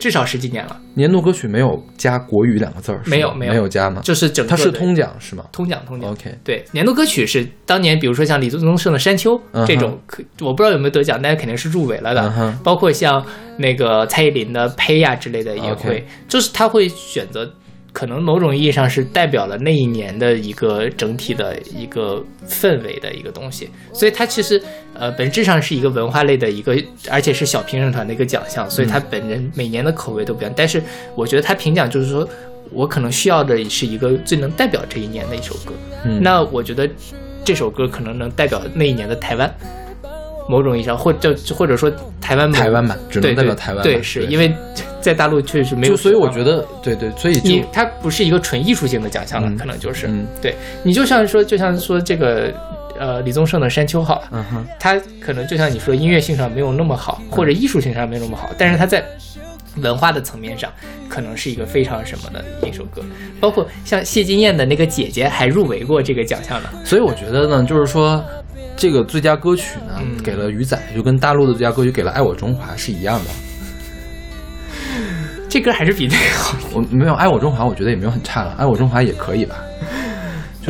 [0.00, 4.00] 至少十几年了，年度歌曲没有加国语两个字儿，没有没有没有加吗？
[4.02, 6.10] 就是整个它是通奖是吗通奖通奖。
[6.10, 12.54] ？OK，对，年度歌曲是当年，比如说像李宗盛的《山丘》这种，可我不知道有没有得奖，但是肯定是入围了的。
[12.64, 13.24] 包括像
[13.58, 17.50] 那个蔡依林的《呸呀》之类的也会就是他会选择，
[17.96, 26.76] 可能某种意义上是代表了那一年的一个整体的一个氛围的一个东西，所以它其实呃本质上是一个文化类的一个，
[27.10, 30.52] 而且是小评审团的一个奖项，所以它本人每年的口味都不一样。
[30.54, 30.82] 但是
[31.14, 32.28] 我觉得他评奖就是说。
[32.72, 35.72] 我可能需要的是一个最能代表这一年的一首歌，
[36.04, 36.90] 嗯那我觉得
[37.44, 39.48] 这首歌可能能代表那一年的台湾，
[40.48, 41.90] 某种意义上，或者或者说
[42.20, 44.54] 台湾某台湾版只能代表台湾版对，是因为
[45.00, 49.56] 在大陆确实没有就，所以我觉得对对，所以就你它不是一个纯艺术性的奖项了，嗯。
[49.56, 50.26] 可能就是、嗯。
[50.40, 50.54] 对。
[50.82, 52.52] 你就像说，就像说这个
[52.98, 59.04] 呃李宗盛的《山丘》好了，嗯哼，它可能就像你说音乐性上没有那么好，或者艺术性上没有那么好，但是它在
[59.82, 60.72] 文化的层面上，
[61.08, 63.02] 可能是一个非常什么的一首歌，
[63.38, 66.68] 包括像谢金燕的那个姐姐还入围过这个奖项呢。
[66.82, 68.24] 所以我觉得呢，就是说
[68.76, 73.30] 这个最佳歌曲呢，嗯给了鱼仔，就跟大陆的最佳歌曲给了《爱我中华》是一样的。
[75.48, 76.58] 这歌还是比那个好。
[76.74, 79.56] 我没有《爱我中华》，我觉得也没有很差了，《爱我中华》也可以吧。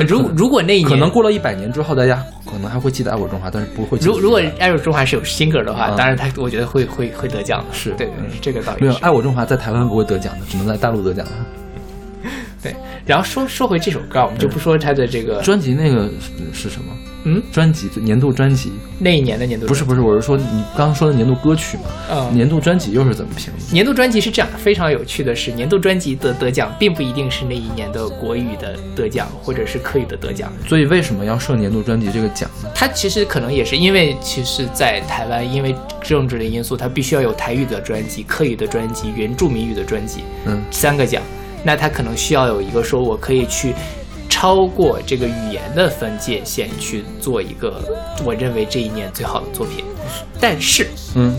[0.07, 7.75] 如如果那一年可能过了一百年之后，大家可能还会记得《爱我中华》，但是不会记得如如果《爱我中华》是有新歌的话，嗯当然他我觉得会会会得奖的。
[7.75, 12.31] 是对对，嗯这个倒没有《爱我中华》在台湾不会得奖的，只能在大陆得奖的。
[12.63, 12.77] 对。
[13.07, 16.93] 然后说说回这首歌啊，我们就不说它的这个专辑那个是是什么？
[17.29, 21.85] 嗯专辑年度专辑那一年的年度不是不是，我是说你刚刚说的年度歌曲嘛？
[22.11, 23.73] 嗯年度专辑又是怎么评的？
[23.73, 30.53] 年度专辑是这样，非常有趣的是，年度专辑的得奖并不一定是那一年的国语的得奖，或者是客语的得奖。
[30.69, 32.71] 所以为什么要设年度专辑这个奖呢？
[32.75, 41.21] 它其实可能也是因为，其实，在台湾，因为政治的因素，它必须要有台语的专辑、客语的专辑、原住民语的专辑，嗯三个奖。
[41.65, 43.75] 那它可能需要有一个说，我可以去
[44.29, 47.83] 超过这个语言的分界线去做一个
[48.25, 49.85] 我认为这一年最好的作品。
[50.41, 51.35] 但是嗯，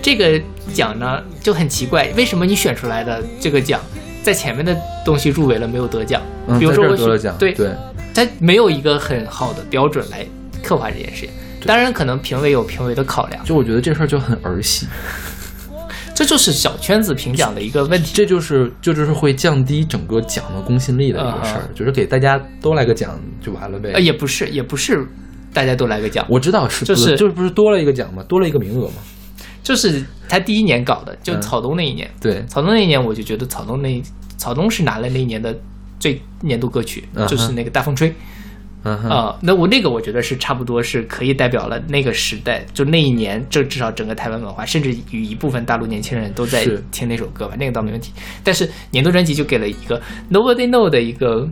[0.00, 0.40] 这个
[0.72, 3.80] 奖呢就很奇怪，为什么你选出来的这个奖，
[4.22, 6.22] 在前面的东西入围了没有得奖？
[6.58, 7.72] 比如说我得了奖，对对，
[8.14, 10.24] 它没有一个很好的标准来
[10.62, 11.30] 刻画这件事情。
[11.66, 14.86] 当然，可能评委有评委的考量，就我觉得这事儿就很儿戏，
[16.16, 18.12] 这就是小圈子评奖的一个问题。
[18.14, 23.92] 这就是这就是会降低整个奖的公信力的一个事儿，嗯就是给大家都来个奖就完了呗。
[23.92, 25.06] 呃，也不是，也不是
[25.52, 28.24] 大家都来个奖，我知道是就是就是不是多了一个奖吗？
[28.26, 28.94] 多了一个名额嘛？
[29.62, 32.10] 就是他第一年搞的，就嗯草东那一年。
[32.18, 34.02] 对，草东那一年，我就觉得草东那
[34.38, 35.54] 草东是拿了那一年的
[36.00, 38.14] 最年度歌曲，嗯就是那个大风吹。
[38.90, 48.12] 啊、那我那个我觉得是差不多是可以代表了那个时代，就那一年，这至少整个台湾文化，甚至与一部分大陆年轻人都在听那首歌吧，那个倒没问题。
[48.44, 51.48] 但是年度专辑就给了一个 Nobody Know 的一个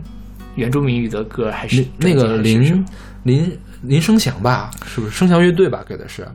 [0.55, 2.85] 原住民语的歌，还是那那个林
[3.23, 5.83] 林林声祥吧，是不是声祥乐队吧？
[5.87, 6.27] 给的是，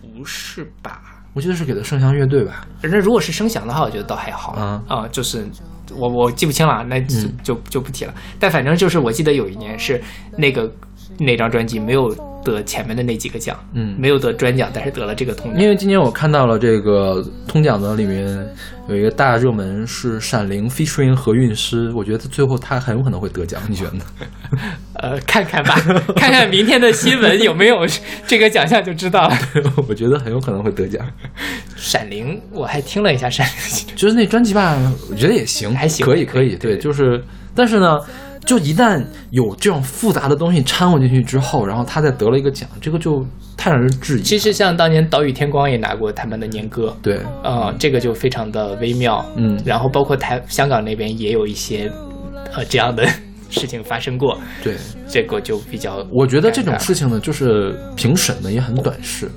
[0.00, 1.02] 不是吧？
[1.32, 2.66] 我记得是给的声祥乐队吧？
[2.80, 5.46] 反正如果是声响的话，我觉得倒还好啊啊、就是
[5.94, 8.14] 我我记不清了，那就、嗯就就不提了。
[8.38, 10.02] 但反正就是我记得有一年是
[10.36, 10.72] 那个
[11.18, 12.14] 那张专辑没有
[12.44, 15.60] 得前面的那几个奖，嗯没有得专奖，但是得了这个通奖。
[15.60, 18.46] 因为今年我看到了这个通奖的里面
[18.88, 24.04] 有一个大热门是《闪灵》featuring 何韵诗，我觉得最后他很有可能会得奖，你觉得呢？
[24.94, 25.74] 呃，看看吧，
[26.14, 27.84] 看看明天的新闻有没有
[28.26, 29.36] 这个奖项就知道了。
[29.88, 31.04] 我觉得很有可能会得奖。
[31.76, 34.76] 闪灵，我还听了一下闪灵，就是那专辑吧，
[35.10, 37.22] 我觉得也行，还行可以可以，对，就是，
[37.54, 37.98] 但是呢，
[38.46, 43.26] 就一旦有这种复杂的东西掺和进去之后，然后他再得了一个奖，这个就
[43.56, 44.22] 太让人质疑。
[44.22, 49.60] 其实像当年岛屿天光也拿过他们的年歌，对，呃，这个就非常的微妙，嗯。
[49.64, 51.90] 然后包括台香港那边也有一些
[52.54, 53.04] 呃这样的
[53.50, 54.76] 事情发生过，对，
[55.08, 59.28] 这个就比较，我觉得这种事情呢，就是评审呢也很短视，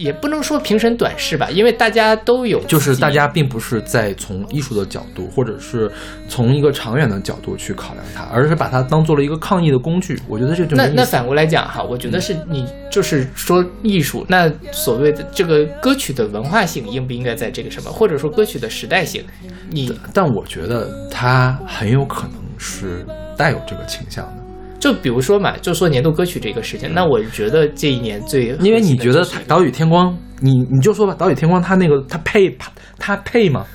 [0.00, 5.92] 也不能说评审短视吧，因为大家都有，就是大家并不是在从艺术的角度，或者是
[6.26, 10.18] 从一个长远的角度去考量它，而是把它当做了一个抗议的工具。
[10.26, 19.22] 我觉得这就那那反过来讲哈，我觉得是你就是说艺术，那所谓的这个歌曲的文化性应不应该在这个什么，或者说歌曲的时代性，
[19.68, 23.04] 你但我觉得它很有可能是
[23.36, 24.39] 带有这个倾向的。
[24.80, 32.56] 就比如说嘛，就说年度歌曲这个事情，那我觉得这一年最因为你觉得岛屿天光，你你就说吧，岛屿天光它那个它配
[32.98, 33.66] 它配吗？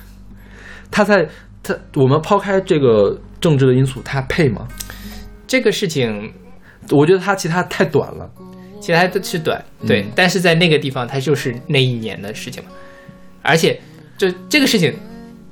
[0.90, 1.28] 它在
[1.62, 4.66] 它我们抛开这个政治的因素，它配吗？
[5.46, 6.32] 这个事情，
[6.90, 8.28] 我觉得它其他太短了。
[8.80, 12.70] 其他的是短，对，嗯但是在那个地方，它就是那一年的事情嘛，
[13.42, 13.80] 而且
[14.18, 14.92] 就这个事情。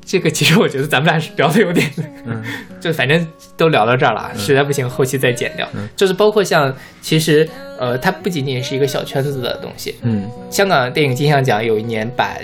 [0.06, 1.90] 这个其实我觉得咱们俩是聊的有点，
[2.26, 2.42] 嗯，
[2.80, 3.26] 就反正
[3.56, 5.66] 都聊到这儿了啊，实在不行后期再剪掉。
[5.96, 7.48] 就是包括像，其实
[7.78, 9.94] 呃，它不仅仅是一个小圈子的东西。
[10.02, 12.36] 嗯香港电影金像奖有一年把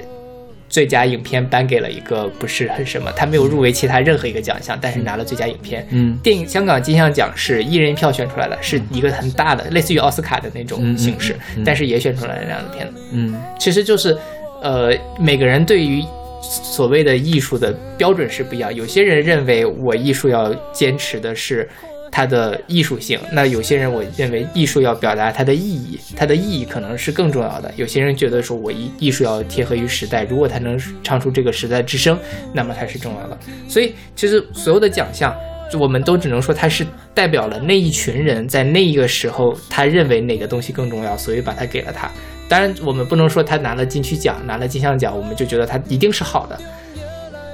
[0.68, 5.86] 最佳影片颁给了一个不是很什么，他没有入围其他任何一个奖项，但是拿了最佳影片。
[5.90, 13.00] 嗯电影香港金像奖是一人一票选出来的，是一个很大的，类似于奥斯卡的那种形式，但是也选出来了这样的片子。
[13.12, 14.16] 嗯其实就是，
[14.62, 16.02] 呃，每个人对于
[16.40, 18.74] 所谓的艺术的标准是不一样。
[18.74, 21.68] 有些人认为我艺术要坚持的是
[22.10, 27.72] 它的艺术性，那有些人我认为艺术要表达它的意义，它的意义可能是更重要的。
[27.76, 32.18] 有些人觉得说我艺艺术要贴合于时代，如果它能唱出这个时代之声，
[32.52, 33.38] 那么它是重要的。
[33.68, 35.34] 所以其实所有的奖项。
[35.78, 36.84] 我们都只能说它是
[37.14, 42.10] 代表了那一群人在那一个时候，他认为哪个东西更重要，所以把它给了他。
[42.50, 46.58] 当然，我们不能说他拿了金曲奖、拿了金像奖，我们就觉得他一定是好的。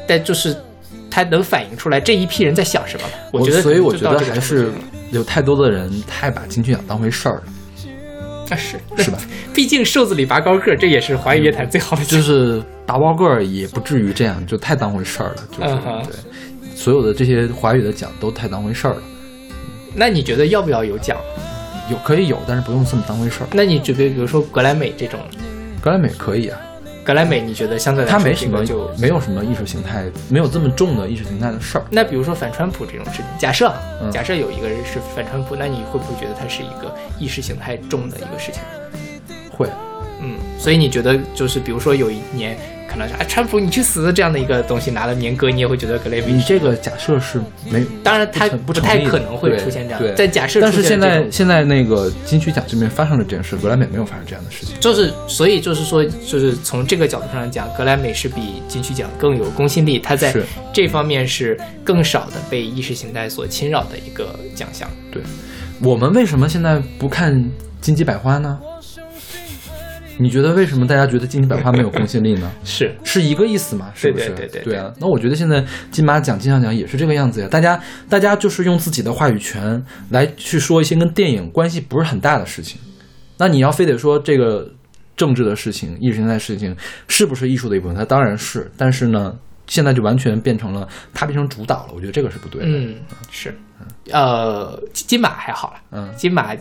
[0.09, 0.57] 但就是
[1.11, 3.15] 他能反映出来这一批人在想什么吧？
[3.31, 4.73] 我觉得，所以我觉得还是
[5.11, 7.43] 有太多的人太把金曲奖当回事儿了，
[8.49, 9.19] 那是是吧？
[9.53, 12.19] 毕竟瘦子里拔高个儿，这也是华语乐坛最好的奖。
[12.19, 15.75] 就是拔高个儿也不至于这样，就太当回事儿了，就是、
[16.09, 16.75] 对。
[16.75, 19.03] 所有的这些华语的奖都太当回事儿了，
[19.95, 21.19] 那你觉得要不要有奖？
[21.91, 23.47] 有可以有，但是不用这么当回事儿。
[23.53, 25.21] 那你觉得，比如说格莱美这种，
[25.81, 26.59] 格莱美可以啊，
[27.05, 31.85] 格莱美你觉得相对来说它没什么就没有什么意识形态，没有这么重的意识形态的事儿。
[31.91, 33.73] 那比如说反川普这种事情，假设
[34.11, 38.61] 假设有一个人是反川普，那你会不会觉得他是一个意识形态重的一个事情？
[39.57, 39.69] 会，
[40.21, 42.57] 嗯，所以你觉得就是比如说有一年
[42.89, 47.39] 可能是啊，川普你去死这样的一个东西拿了年歌，你也会觉得格雷美你这个假设是
[47.69, 54.75] 没，当然他不不太可能会出现这样对，但假设但是现在现在那个金曲奖这边发生了这件事，格莱美没有发生这样的事情。
[54.81, 60.35] 就是，所以就是说，就是从这个角度上讲，格莱美是比金曲奖更有公信力，它在
[60.73, 64.89] 这方面是更少的被意识形态所侵扰的一个奖项。
[65.11, 65.21] 对，
[65.83, 67.45] 我们为什么现在不看
[67.81, 68.59] 金鸡百花呢？
[70.19, 72.51] 你觉得为什么大家觉得金鸡百花没有公信力呢？
[72.65, 73.91] 是，是一个意思嘛？
[73.95, 74.29] 是不是？
[74.31, 74.93] 对对对对啊。
[74.99, 77.49] 那我觉得现在金马奖、金像奖也是这个样子呀。
[77.51, 82.81] 大家大家就是用自己的话语权来去说一些跟电影关系不是很大的事情。
[83.39, 84.67] 那你要非得说这个
[85.17, 86.75] 政治的事情、意识形态的事情
[87.09, 87.97] 是不是艺术的一部分？
[87.97, 89.37] 它当然是，但是呢，
[89.67, 91.93] 现在就完全变成了它变成主导了。
[91.95, 92.69] 我觉得这个是不对的。
[92.69, 92.95] 嗯，
[93.31, 93.55] 是，
[94.11, 96.55] 呃，金马还好了，嗯金马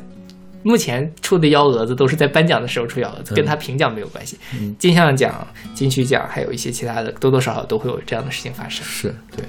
[0.67, 4.35] 目前出的幺蛾子都是在颁奖的时候出幺蛾子，嗯跟他评奖没有关系。
[4.59, 8.83] 嗯金像奖、金曲奖还有一些其他的，多多少少都会有这样的事情发生。
[8.83, 9.45] 是对。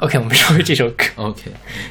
[0.00, 1.04] OK，我们说回这首歌。
[1.16, 1.42] OK，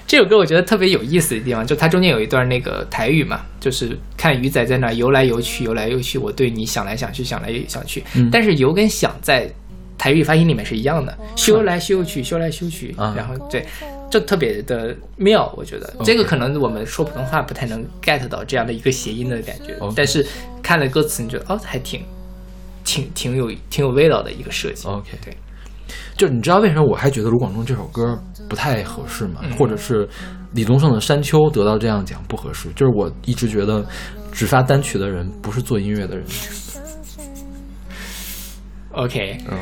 [0.05, 8.03] 这首歌我觉得特别有意思的地方，就它中间有一段那个台语嘛，就是看鱼仔在那游来游去，游来游去，我对你想来想去，想来想去。
[8.15, 9.51] 嗯但是游跟想在
[9.97, 13.63] 台语发音里面是一样的，修来修去，修来修去，啊然后对，
[14.10, 15.53] 就特别的妙。
[15.55, 20.26] 我觉得这个可能我们说普通话不太能 get 到这样的一个谐音的感觉但是
[20.62, 22.03] 看了歌词，你觉得哦，还挺
[22.84, 24.88] 挺挺有挺有味道的一个设计。
[24.88, 25.36] OK 对。
[26.16, 29.39] 就你知道为什么我还觉得卢广仲这首歌不太合适吗？
[29.43, 30.07] 嗯或者是
[30.53, 32.70] 李宗盛的《山丘》得到这样奖不合适？
[32.76, 33.86] 就是我一直觉得
[34.32, 36.26] 只发单曲的人不是做音乐的人。
[38.91, 39.57] OK，嗯，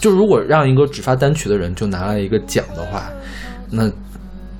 [0.00, 3.10] 就如果让一个只发单曲的人就拿了一个奖的话，
[3.72, 3.90] 那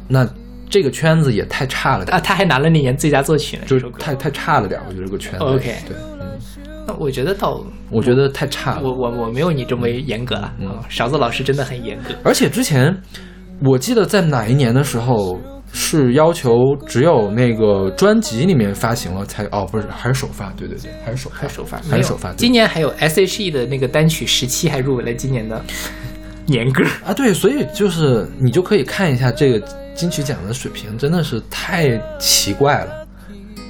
[0.09, 0.29] 那
[0.71, 3.89] 这个圈子也太差了点啊，，他还拿了那年最佳作曲呢，就是。
[3.99, 5.45] 太太差了点儿，我觉得这个圈子。
[5.45, 6.39] OK 对，嗯，
[6.87, 8.81] 那我觉得倒，我觉得太差了。
[8.83, 12.15] 我我我没有你这么严格啊，嗯啊勺子老师真的很严格。
[12.25, 12.97] 而且之前
[13.63, 15.39] 我记得在哪一年的时候
[15.75, 20.51] 是要求只有那个专辑里面发行了才哦，不是还是首发？
[20.57, 22.33] 对对对，还是首发，还是首发，还是首发。
[22.33, 25.63] 今年还有 S.H.E 的那个单曲十七还入围了今年的
[26.47, 26.85] 年歌。
[27.05, 33.07] 啊，对，所以就是你就可以看一下这个金曲奖的水平，真的是太奇怪了。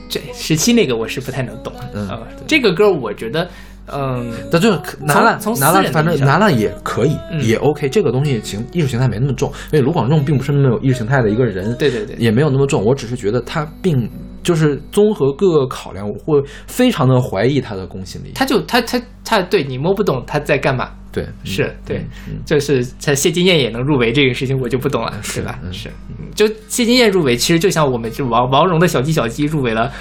[0.08, 3.48] 这十七那个我是不太能懂啊、嗯呃这个歌我觉得，
[3.86, 7.88] 嗯，那就是拿了从拿了，反正拿了也可以，嗯也 OK。
[7.88, 12.84] 这个东西形艺术形态没那么重，因为卢广仲并不是那么有意识形态的一个人，对对对也没有那么重。
[12.84, 14.06] 我只是觉得他并
[14.42, 18.32] 就是综合各个考量，我会非常的怀疑他的公信力。
[18.34, 20.90] 他就他他他对你摸不懂他在干嘛。
[21.12, 25.58] 对，嗯是对，嗯就是他谢金燕也能入围这个事情，我就不懂了，是对吧？
[25.62, 25.90] 嗯是，
[26.34, 29.92] 就谢金燕入围，其实就像我们就王王蓉的小鸡小鸡入围了，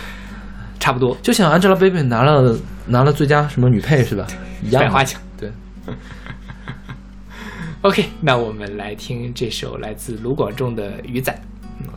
[0.80, 1.18] 差不多。
[1.22, 2.58] 就像 Angelababy 拿了
[2.88, 4.26] 拿了最佳什么女配是吧？
[4.64, 5.20] 一样百花奖。
[5.38, 5.52] 对，
[7.82, 11.34] OK，那我们来听这首来自卢广仲的《鱼仔》，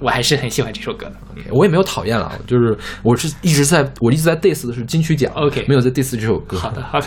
[0.00, 1.16] 我还是很喜欢这首歌的。
[1.52, 6.58] 我也没有讨厌了，就是我是一直在我一直在 diss 的是金曲奖 OK 没有在 diss 这首歌。
[6.58, 7.06] 好的，好的。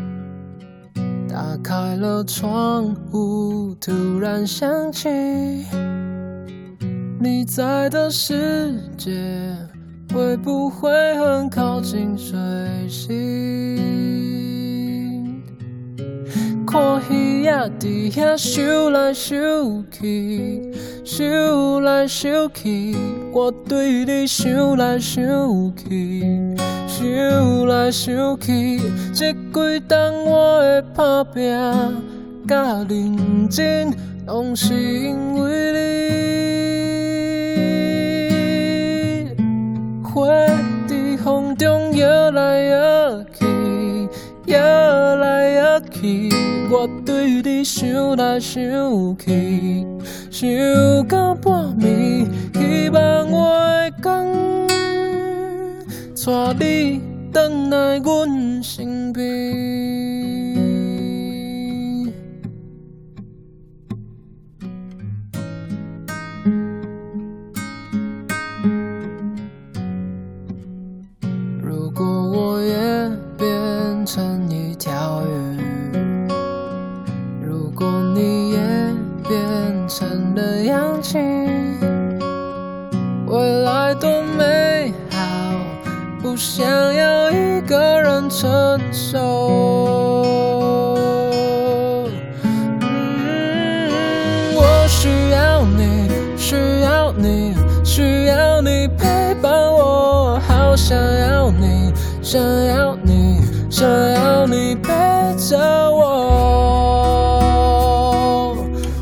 [1.31, 5.07] 打开了窗户，突然想起
[7.21, 9.55] 你在的世界
[10.13, 12.37] 会不会很靠近水
[12.89, 13.79] 星？
[16.67, 20.69] 看鱼仔伫遐游来游去，
[21.17, 22.93] 游来游去，
[23.31, 25.23] 我对你想来想
[25.77, 26.57] 去。
[27.01, 28.79] 想来想去，
[29.11, 31.51] 这几冬我的打拼
[32.47, 33.91] 甲认真，
[34.27, 35.79] 拢是因为你。
[40.03, 40.27] 花
[40.85, 43.47] 在风中摇来摇去，
[44.45, 46.29] 摇来摇去，
[46.69, 48.61] 我对你想来想
[49.17, 49.87] 去，
[50.29, 50.47] 想
[51.07, 54.90] 到半暝，希望我的天。
[56.23, 57.01] 带你
[57.33, 59.23] 回来阮身边。
[71.59, 72.75] 如果我也
[73.35, 75.57] 变成一条鱼，
[77.43, 78.59] 如果你也
[79.27, 81.17] 变成了氧气，
[83.25, 84.60] 未来多美。
[86.31, 89.19] 不想要一个人承受。
[92.79, 93.91] 嗯，
[94.55, 97.53] 我需要你，需要你，
[97.83, 104.89] 需要你陪伴我，好想要你，想要你，想要你陪
[105.35, 105.59] 着
[105.91, 106.07] 我，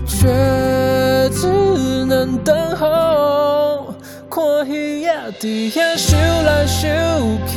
[0.08, 1.46] 却只
[2.06, 3.94] 能等候。
[4.32, 5.78] 看鱼仔伫遐
[6.12, 7.09] 游来游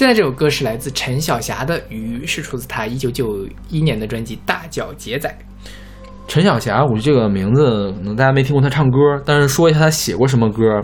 [0.00, 5.28] 现在这首歌是来自陈小霞的《鱼》，是出自她一九九一年的专辑《大脚杰仔》。
[6.26, 8.96] 陈小霞，我觉得这个名字可能大家没听过她唱歌，
[9.26, 10.80] 但是说一下她写过什么歌。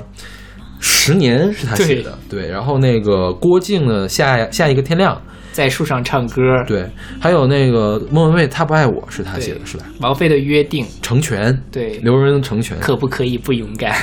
[0.81, 2.47] 十年是她写的，对。
[2.47, 5.19] 然后那个郭靖的下下一个天亮，
[5.57, 6.87] 在树上唱歌，对。
[7.19, 9.87] 还有那个莫文蔚他不爱我是他写的，是吧？
[10.01, 11.97] 王菲的约定，成全，对。
[12.03, 13.97] 刘若英成全，可不可以不勇敢？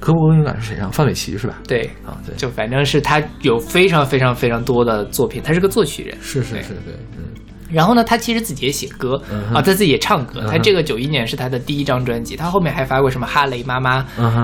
[0.00, 0.90] 可不可以勇敢是谁唱？
[0.90, 1.54] 范玮琪是吧？
[1.68, 2.34] 对啊，对。
[2.34, 7.22] 就反正是他有非常非常非常多的作品，他是个作曲人，是是是，对，嗯。
[7.70, 9.14] 然后呢，他其实自己也写歌
[9.52, 10.44] 啊，他自己也唱歌。
[10.48, 14.02] 他这个九一年是他的第一张专辑，他后面还发过什么《哈雷妈妈》，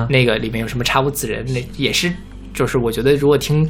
[0.08, 2.12] 那个里面有什么《查无此人》，那也是，
[2.54, 3.68] 就是我觉得如果听，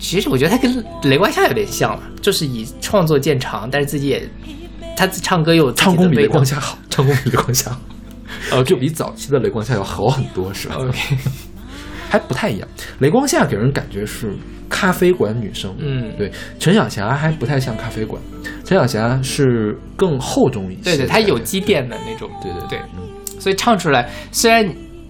[0.00, 4.28] 其实我觉得他跟雷光夏有点像了， 就是以创作见长，但是自己也
[4.96, 7.80] 他唱歌有唱功比雷光夏好， 唱功比雷光夏好，
[8.56, 10.98] 呃，就比早期的雷光夏要好很多，是吧？OK，
[12.10, 12.68] 还不太一样。
[12.98, 14.34] 雷光夏给人感觉是。
[14.72, 16.30] 咖啡馆女生，嗯，对，
[16.60, 18.22] 陈小霞还不太像咖啡馆，
[18.64, 22.80] 陈小霞是更厚重一些，对对，她有积淀的那种，对对对，
[23.40, 24.64] 所以唱出来，虽然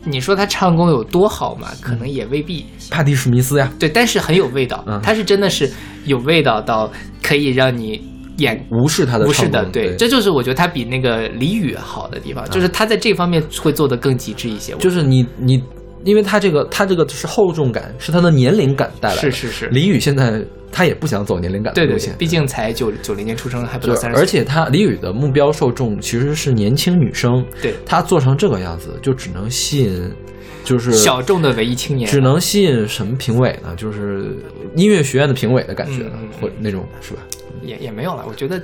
[0.04, 5.70] 你说他唱功有多好嘛，可能也未必，帕蒂·史密斯呀，对，但是很有味道，他是真的是
[6.04, 6.90] 有味道到
[7.22, 8.00] 可以让你
[8.38, 15.62] 眼无视他的，无视的，对，这就是我觉得他比那个李宇好的地方，就是他在这方面会做得更极致一些，就是你你。
[16.04, 19.20] 因为他这个，他这个是厚重感，是他的年龄感带来的。
[19.20, 19.66] 是是是。
[19.68, 20.42] 李宇现在
[20.72, 24.16] 他也不想走年龄感的路线，毕竟才九九零年出生，还不到三十。
[24.16, 27.44] 而且他李宇的目标受众其实是年轻女生。
[27.60, 27.74] 对。
[27.84, 30.10] 他做成这个样子，就只能吸引，
[30.64, 32.08] 就是小众的文艺青年。
[32.08, 33.74] 只能吸引什么评委呢？
[33.76, 34.36] 就是
[34.76, 36.04] 音乐学院的评委的感觉，
[36.40, 37.20] 或那种是吧？
[37.62, 38.62] 也也没有了，我觉得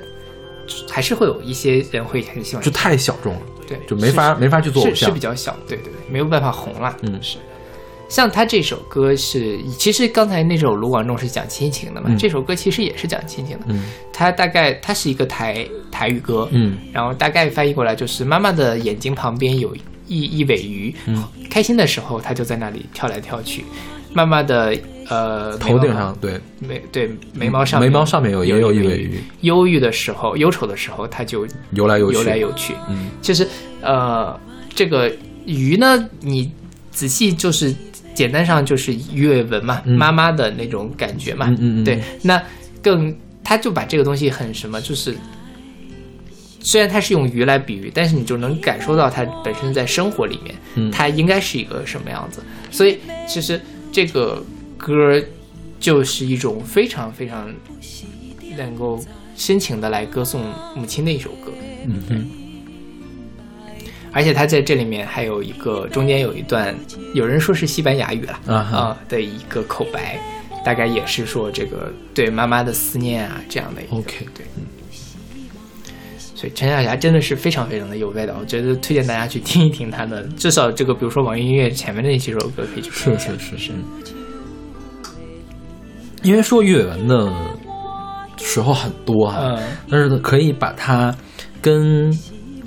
[0.89, 2.63] 还是会有一些人会很喜欢。
[2.63, 3.41] 就太小众了。
[3.67, 6.95] 对，就没法没法去做偶像，是比较小，对对对，没有办法红了。
[7.01, 7.37] 嗯，是。
[8.09, 13.65] 像他这首歌是，其实刚才那首卢广仲是讲亲情的嘛，这首歌其实也是讲亲情的。
[13.67, 19.75] 嗯，他大概它是一个台台语歌，嗯，然后大概翻译过来就是妈妈的眼睛旁边有
[20.07, 23.65] 一一尾鱼，嗯，开心的时候它就在那里跳来跳去，
[24.13, 24.73] 妈妈的
[25.09, 33.47] 呃头顶上对眉对眉毛上眉毛上面有也有一尾鱼，忧郁的时候忧愁的时候它就游来游去游来游去，嗯，就是
[33.81, 34.39] 呃
[34.75, 35.11] 这个
[35.45, 36.51] 鱼呢，你
[36.91, 37.75] 仔细就是。
[38.17, 42.41] 简单上就是鱼尾纹嘛，妈妈的那种感觉嘛，嗯对，那
[42.81, 45.15] 更他就把这个东西很什么，就是
[46.59, 52.41] 虽然它是用鱼来比喻，但是你就能感受到它本身在生活里面，它应该是一个什么样子。
[52.71, 52.97] 所以
[53.27, 54.43] 其实这个
[54.77, 55.21] 歌
[55.79, 57.53] 就是一种非常非常
[58.57, 59.03] 能够
[59.35, 60.41] 深情的来歌颂
[60.75, 61.51] 母亲的一首歌。
[61.85, 62.29] 嗯嗯。
[64.13, 66.75] 而且他在这里面还有一个中间有一段，
[67.13, 70.19] 有人说是西班牙语了啊的一个口白，
[70.65, 73.97] 大概也是说这个对妈妈的思念啊这样的一个。
[73.97, 74.63] OK，对，嗯。
[76.33, 83.19] 所以陈小霞真的是非常非常的有味道，我觉得推荐大家去听一听她的，至少这个比如说网易音乐前面那几首歌可以去听。
[83.19, 83.71] 是是是是。
[86.23, 87.31] 因为说鱼尾纹的
[88.37, 89.57] 时候很多哈，
[89.89, 91.15] 但是可以把它
[91.61, 92.11] 跟。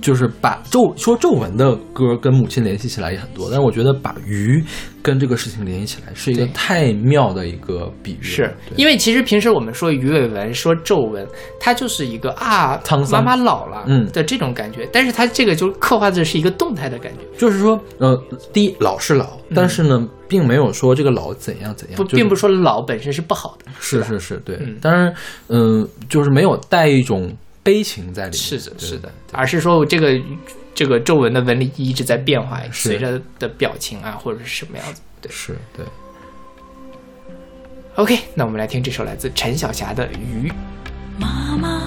[0.01, 4.65] 就是把皱说皱纹的歌跟母亲联系起来也很多，但是我觉得把鱼
[5.03, 8.23] 跟这个事情联系起来是一个太妙的一个比喻。
[8.23, 8.55] 是。
[8.77, 11.27] 因为其实平时我们说鱼尾纹、说皱纹，
[11.59, 12.81] 它就是一个啊，
[13.11, 18.17] 妈妈老了嗯的这种感觉，但是它这个就刻画的是一个动态的感觉，就是说呃，
[18.53, 25.13] 第一老是老，但是呢，并没有说这个老怎样怎样，不，并不是说老本身是不好的，是是是对，当然
[25.49, 27.31] 嗯，就是没有带一种。
[27.63, 30.21] 悲情在里面，是的，是的，而是说这个
[30.75, 35.85] 这个皱纹的纹理一直在变化，随着的表情啊，或者是什么样子，对，是对。
[37.97, 40.49] OK，那我们来听这首来自陈小霞的《鱼》。
[41.19, 41.79] 妈妈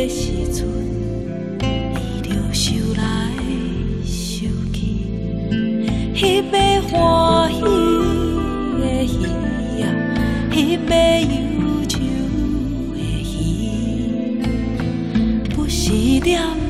[0.00, 0.64] 的时阵，
[1.60, 3.02] 伊就收来
[4.02, 4.80] 收去，
[6.14, 7.60] 翕要欢喜
[8.80, 9.14] 的鱼
[9.82, 9.84] 啊，
[10.50, 10.90] 翕要
[11.20, 11.98] 忧愁
[12.94, 14.40] 的鱼，
[15.54, 16.69] 不时点。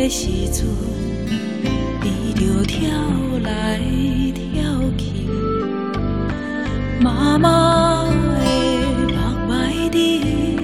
[0.00, 0.66] 的时阵，
[2.02, 2.88] 伊就跳
[3.42, 3.78] 来
[4.32, 4.62] 跳
[4.96, 5.04] 去。
[7.02, 8.10] 妈妈的
[8.96, 9.12] 目
[9.46, 10.56] 霾里，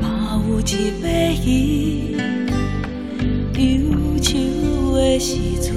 [0.00, 0.62] 嘛有一
[1.02, 2.14] 尾鱼，
[3.56, 3.90] 忧
[4.22, 4.28] 愁
[4.94, 5.74] 的时阵。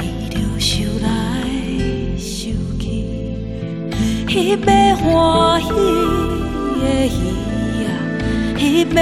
[0.00, 1.08] 伊就想来
[2.16, 2.84] 想去，
[4.28, 5.68] 迄尾欢喜
[6.78, 7.18] 的鱼
[7.88, 7.90] 啊，
[8.56, 9.00] 迄尾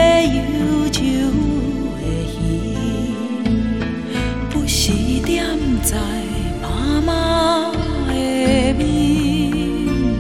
[5.85, 5.99] 在
[6.63, 7.71] 妈妈
[8.09, 8.15] 的
[8.73, 8.83] 面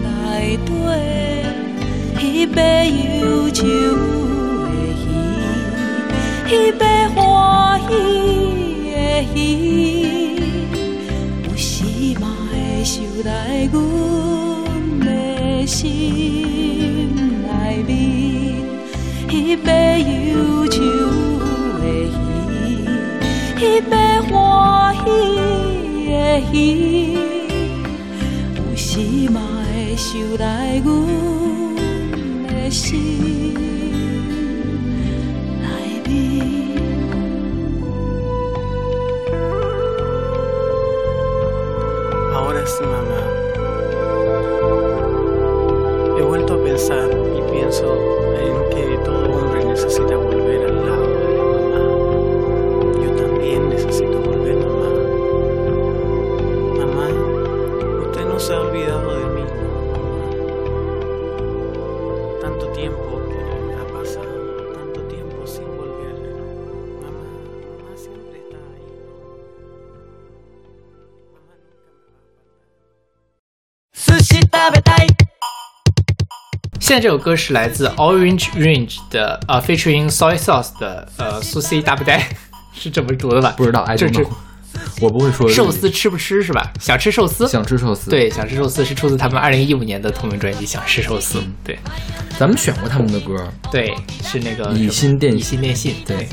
[0.02, 0.68] 内底，
[2.18, 2.22] 迄
[2.54, 2.58] 尾
[3.20, 5.02] 忧愁的鱼，
[6.46, 6.82] 迄尾
[7.14, 7.16] 欢
[7.88, 7.90] 喜
[8.92, 8.94] 的
[9.34, 9.38] 鱼。
[11.48, 11.72] 有时
[12.20, 12.52] 嘛会
[12.84, 12.92] 想
[13.24, 13.30] 来
[13.72, 13.74] 阮
[26.52, 27.14] 鱼，
[28.56, 28.98] 有时
[29.30, 29.40] 嘛
[29.72, 31.03] 会想来阮
[76.84, 82.28] 现在这首歌是来自 Orange Range 的呃 featuring Soy Sauce 的呃苏 C 大不带，
[82.74, 83.54] 是这么读的吧？
[83.56, 84.22] 不知道哎这这
[85.00, 86.70] 我不会说寿司吃不吃是吧？
[86.78, 91.38] 想吃寿司，想吃寿司。，对，想吃寿司是出自他们二零一五年的同名专辑《想吃寿司》。
[91.40, 91.78] 嗯对
[92.38, 93.34] 咱们选过他们的歌，
[93.72, 96.28] 对，是那个以心电以心电信，对，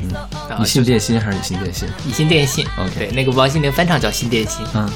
[0.50, 1.88] 嗯以心电心还是以心电信？
[2.06, 2.66] 以心电信。
[2.76, 4.86] OK 对，那个王心凌翻唱叫心电信，嗯，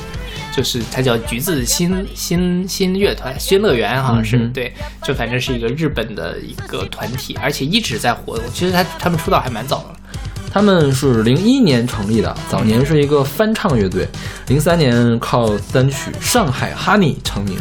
[0.54, 4.72] 就是它叫橘子新新新乐团新乐园，好像是、嗯对，
[5.02, 8.44] 就反正是一个日本的一个团体，而且一直在活动。
[8.52, 10.20] 其实他他们出道还蛮早的，
[10.50, 14.06] 他们是零一年成立的，早年是一个翻唱乐队，
[14.48, 17.56] 零三年靠单曲《上海 Honey》成名。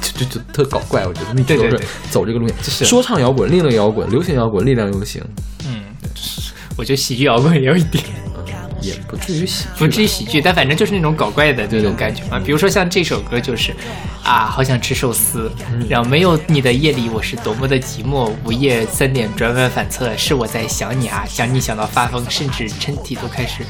[0.00, 5.22] 就就就特搞怪，我觉得他们一直都是走这个路线，就是说唱摇滚、另类摇滚、流行摇滚、力量流行，
[5.66, 5.82] 嗯，
[6.76, 8.04] 我觉得喜剧摇滚也有一点。
[8.84, 12.38] 也不至于喜剧，不至于喜剧，但反正就是那种搞怪的那种感觉嘛。
[12.38, 13.74] 比如说像这首歌就是，
[14.22, 15.86] 啊，好想吃寿司，嗯。
[15.88, 23.62] 然后没有你的夜里我是多么的寂寞，午夜三点转弯反侧，是我在想你啊，想你想到发疯，甚至身体都开始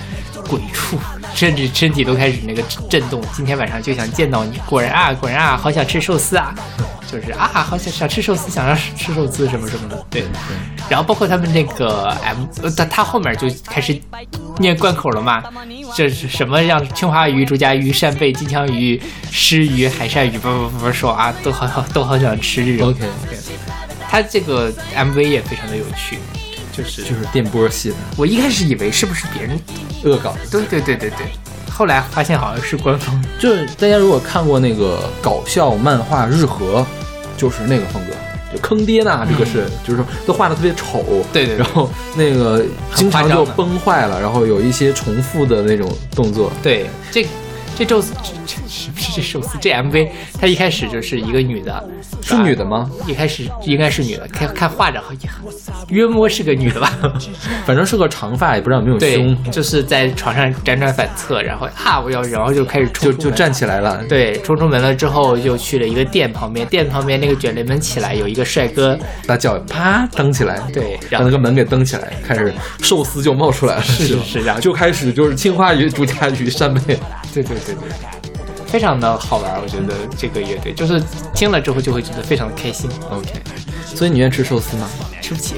[0.48, 0.98] 鬼畜，
[1.34, 3.22] 甚至身体都开始那个震动。
[3.32, 6.54] 今天晚上就想见到你，果然啊，果然啊，好想吃寿司啊，
[7.10, 10.24] 就是啊，好想想吃寿司，想要吃寿司什么什么的，对。
[10.88, 13.98] 然后包括他们那个 M，呃，他他后面就开始
[14.58, 15.42] 念贯口了嘛，
[15.96, 19.00] 这是什么让青花鱼、竹夹鱼、扇贝、金枪鱼、
[19.30, 22.88] 狮鱼、海鳝鱼，不不不不说啊，都好都好想吃这种。
[22.88, 23.38] OK，OK，
[24.08, 26.18] 他这个 MV 也非常的有趣，
[26.72, 29.58] 就是就是电波系的我一开始以为是不是别人，
[30.04, 30.40] 恶搞的。
[30.50, 31.26] 对对对对对，
[31.74, 33.22] 后来发现好像是官方。
[33.38, 36.80] 就是大家如果看过那个搞笑漫画《日和》，
[37.36, 38.12] 就是那个风格，
[38.54, 41.58] 就坑爹呐，这个是，就是说都画的特别丑，嗯对对对。
[41.58, 42.64] 然后那个
[42.94, 47.26] 经常就崩坏了，然后有一些重复的那种动作，对，这
[47.76, 48.32] 这宙斯这
[48.66, 50.08] 这不是这寿司这 MV，
[50.40, 51.88] 它一开始就是一个女的，
[52.22, 52.88] 是女的吗？
[53.06, 55.30] 一开始应该是女的，看看画着好像
[55.88, 56.92] 约摸是个女的吧？
[57.66, 68.96] 反正是个长发，也不知道有没有对胸，，就是在床上辗转反侧，然后啊我要，然后就开始冲就就站起来了，对，冲出门了之后，就去了一个店旁边，店旁边那个卷帘门起来，有一个帅哥，
[69.26, 76.98] 把脚啪蹬起来，对，然后让那个门给蹬起来，开始寿司就冒出来了，是吧是然后就开始就是青花鱼、竹荚鱼、扇贝，
[77.32, 81.02] 对对对对，非常的好玩，我觉得这个乐队就是
[81.34, 82.90] 听了之后就会觉得非常的开心。
[83.10, 83.32] OK，
[83.94, 84.88] 所以你愿意吃寿司吗？
[85.22, 85.54] 吃不起，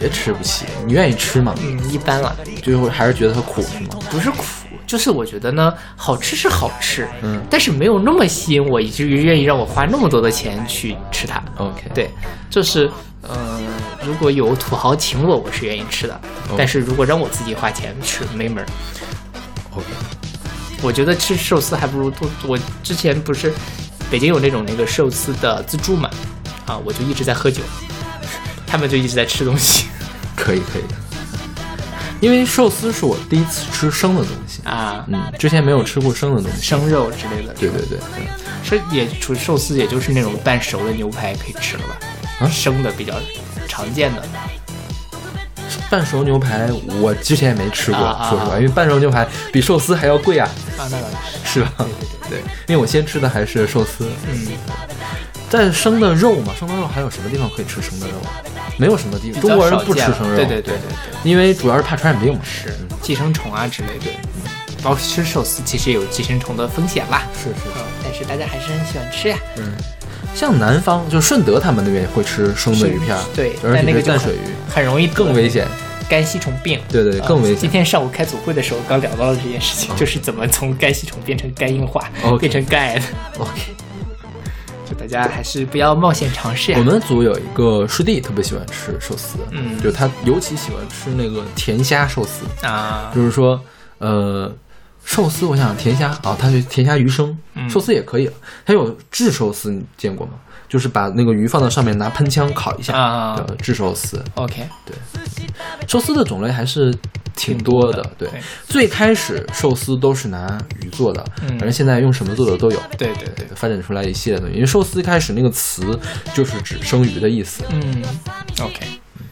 [0.00, 1.54] 也吃不起，你愿意吃吗？
[1.62, 3.98] 嗯，一般了，最后还是觉得它苦是吗？
[4.10, 4.44] 不是苦，
[4.86, 11.40] 就是我觉得呢，好吃是好吃，嗯但是没有那么吸引我，以至于愿意让我花那么多的钱去吃它。
[11.58, 12.10] OK，对，
[12.48, 12.90] 就是，
[13.22, 13.60] 呃，
[14.04, 16.20] 如果有土豪请我，我是愿意吃的，
[16.56, 18.66] 但是如果让我自己花钱吃，没门儿。
[19.72, 19.86] OK，
[20.82, 22.28] 我觉得吃寿司还不如多。
[22.46, 23.52] 我之前不是
[24.10, 26.10] 北京有那种那个寿司的自助嘛，
[26.66, 27.62] 啊，我就一直在喝酒，
[28.66, 29.86] 他们就一直在吃东西
[30.36, 30.94] 可以可以的。
[32.20, 36.62] 因为寿司是我第一次吃生的东西，啊，嗯，之前没有吃过生的东西。
[36.62, 37.54] 生肉之类的。
[37.54, 37.98] 对对对，
[38.62, 41.96] 是也除寿司，也就是那种半熟的牛排可以吃了吧？
[42.40, 43.14] 啊生的比较
[43.66, 44.22] 常见的。
[45.90, 46.70] 半熟牛排
[47.00, 51.06] 我之前也没吃过，说实话，因为半熟牛排比寿司还要贵啊，啊，那倒
[51.44, 51.60] 是。
[51.60, 51.72] 是吧？
[52.28, 52.38] 对，
[52.68, 54.08] 因为我先吃的还是寿司。
[54.30, 54.46] 嗯，
[55.50, 58.14] 但生的肉嘛，生的肉还有什么地方可以吃生的肉？
[58.76, 62.40] 没有什么地方，中国人不吃生肉，对对对对对，因为主要是怕传染病嘛。
[62.44, 62.72] 是
[63.02, 64.06] 寄生虫啊之类的。
[64.82, 67.24] 包括吃寿司，其实有寄生虫的风险啦。
[67.36, 69.36] 是是是，但是大家还是很喜欢吃呀。
[70.34, 75.66] 像南方，就顺德他们那边会吃生的鱼片儿，对，而且但那个就是淡水鱼，很容易得更危险。
[76.08, 76.80] 肝吸虫病。
[76.88, 77.56] 对对更危险。
[77.56, 82.10] 今天上午开组会的时候，刚聊到了这件事情，就是怎么从肝吸虫变成肝硬化
[82.40, 83.04] 变成肝癌的。
[83.38, 83.60] OK，
[84.88, 86.78] 就大家还是不要冒险尝试呀。
[86.80, 93.60] 我们组有一个师弟特别喜欢吃寿司，嗯就他尤其喜欢吃那个甜虾寿司，啊，就是说，
[93.98, 94.52] 呃，
[95.04, 98.32] 寿司我想想甜虾啊，它是甜虾鱼生，嗯寿司也可以了。
[98.64, 100.34] 还有炙寿司，你见过吗？
[100.68, 104.22] 就是把那个鱼放到上面，拿喷枪烤一下，啊叫炙寿司。
[104.34, 104.94] OK，对
[105.88, 106.94] 寿司的种类还是
[107.34, 108.28] 挺多的，对。
[108.68, 112.80] 最开始寿司都是拿鱼做的，嗯反正现在用什么做的都有。
[112.96, 115.98] 对对对，发展出来一系列的东西，因为寿司一开始那个词
[116.34, 117.64] 就是指生鱼的意思。
[117.70, 118.02] 嗯
[118.60, 118.78] ，OK，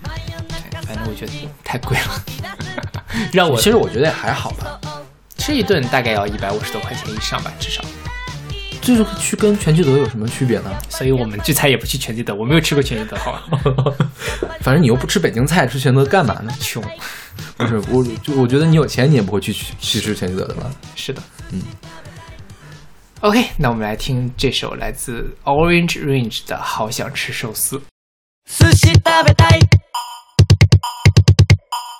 [0.03, 2.25] 对，反正我觉得太贵了，
[3.33, 4.81] 让我其实我觉得也还好吧，
[5.38, 7.84] 吃一顿大概要一百五十多块钱以上吧，至少。
[8.82, 10.70] 就是去跟全聚德有什么区别呢？
[10.90, 13.44] 所以我们聚餐也不去全聚德，我没有吃过全聚德，好吧？
[14.60, 16.54] 反正你又不吃北京菜，吃全聚德干嘛呢？
[16.60, 16.84] 穷，
[17.56, 20.70] 不是，我就我觉得你有钱，你也不会去去去吃全聚德的吧？
[20.96, 21.62] 是的，嗯。
[23.22, 27.78] OK，那我们来听这首来自 Orange Range 的《好想吃寿司》。
[28.46, 29.62] 寿司食べたい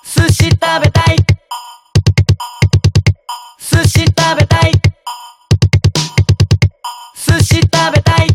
[0.04, 1.27] 寿司食べたい
[3.81, 4.73] 寿司食べたい。
[7.15, 8.27] 寿司食べたい。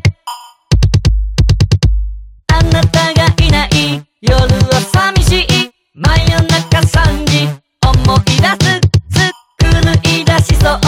[2.51, 5.71] あなたがいない夜は寂しい。
[5.95, 7.47] 真夜中3時。
[7.85, 9.29] 思い出す
[9.59, 9.69] 狂
[10.09, 10.81] い出しそう。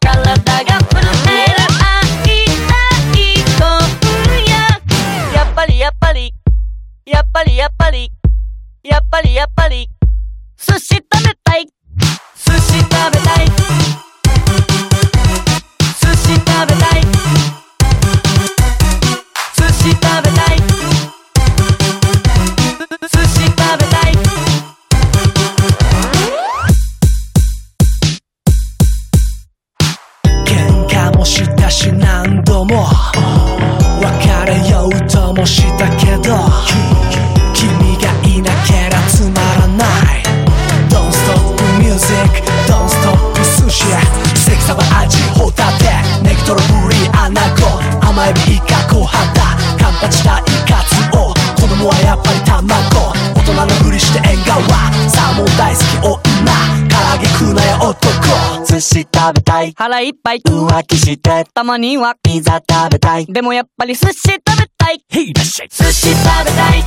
[0.00, 2.72] 体が震える会いた
[3.12, 3.20] い
[3.58, 3.60] 今
[4.46, 4.56] 夜
[5.34, 6.32] やっぱりやっぱり。
[7.04, 8.10] やっぱりやっぱり。
[8.84, 9.86] やっぱりやっぱり。
[10.56, 11.66] 寿司食べたい。
[12.34, 13.57] 寿司食べたい。
[59.98, 60.40] 腹いっぱい。
[60.40, 63.26] 浮気してたまにはピザ食べたい。
[63.26, 65.02] でもやっぱり寿司食べたい。
[65.08, 66.84] へいらっしゃい寿司食べたい。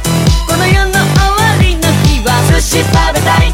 [0.48, 3.51] この世の終わりの日は寿司食べたい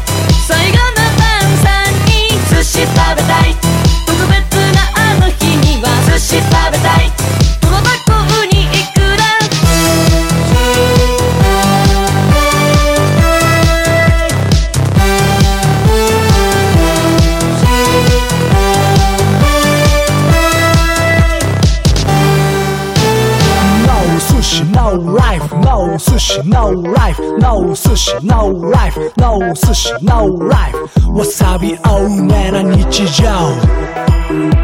[27.97, 30.77] sushi no life no sushi no life
[31.11, 33.23] わさび多めな日常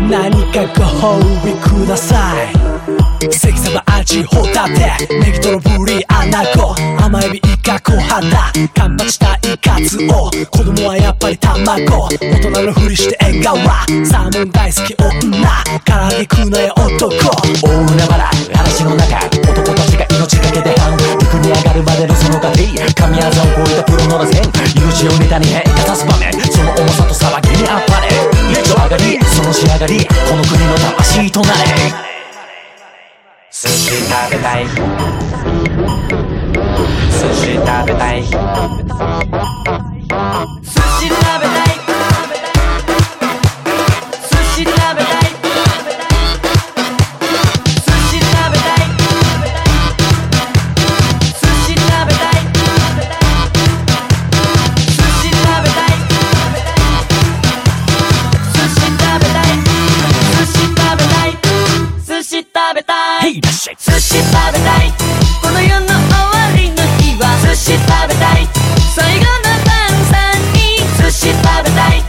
[0.09, 2.62] 何かご褒美ください
[3.30, 10.30] 関様味ホタテネギトロブリアナゴ甘エビイカ小肌カンパチタイカツオ。
[10.50, 12.08] 子供はやっぱり卵。
[12.08, 13.56] 大人のふりして笑顔
[14.04, 15.14] サーモン大好き女。
[15.84, 17.08] 唐揚げ食うなよ男。
[17.62, 19.16] 大海原嵐の中。
[19.16, 22.56] 男たちが命かけて半陸に上がるまでのその過程
[22.94, 24.42] 神業を超えたプロの螺旋。
[24.76, 26.32] 命をネタに変化さす場面。
[26.32, 28.08] その重さと騒ぎにあっぱれ。
[28.52, 29.18] レッ上がり。
[29.24, 30.04] その仕上がり。
[30.04, 32.23] この国の魂となれ。
[33.63, 34.73] 寿司食べたい寿
[37.33, 38.29] 司食べたい寿
[40.99, 41.62] 司食べたい
[63.34, 64.92] いへいらっしゃい寿司食べたい。
[65.42, 68.48] この世の終わりの日は寿司食べたい。
[68.94, 69.74] 最後の晩
[70.06, 72.03] 餐に寿司食べたい。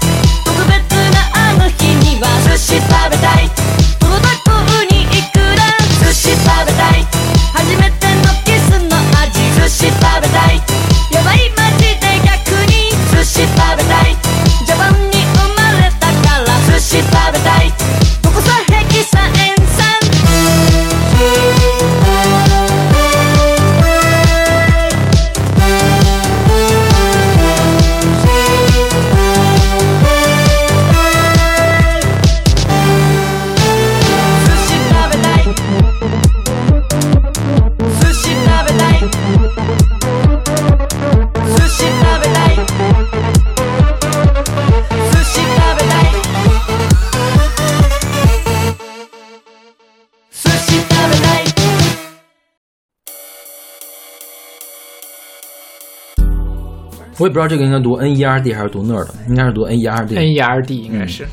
[57.17, 60.15] 我也不知道这个应该读 N E R D 还是读 nerd，应该是读 N E R D。
[60.15, 61.25] N E R D 应该是。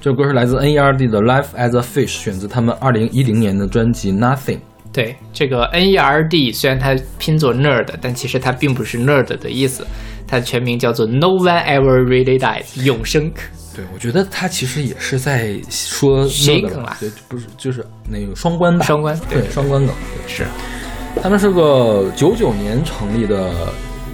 [0.00, 4.56] 这首歌是来自 N E R D 的《Life as a Fish》，选自他们二零一零年的专辑《Nothing》。
[4.92, 9.84] 对这个 N E R D，虽然它拼作 nerd，但其实它并不是 nerd 的意思，
[10.28, 13.30] 它的全名叫做 No One Ever Really Dies，永生。
[13.74, 18.86] 对，我觉得他其实也是在说谐音 nerd 梗啦对，不是就是那个双关吧？
[18.86, 19.94] 双关对对，双关梗。
[20.14, 20.46] 对是，
[21.20, 23.50] 他们是个九九年成立的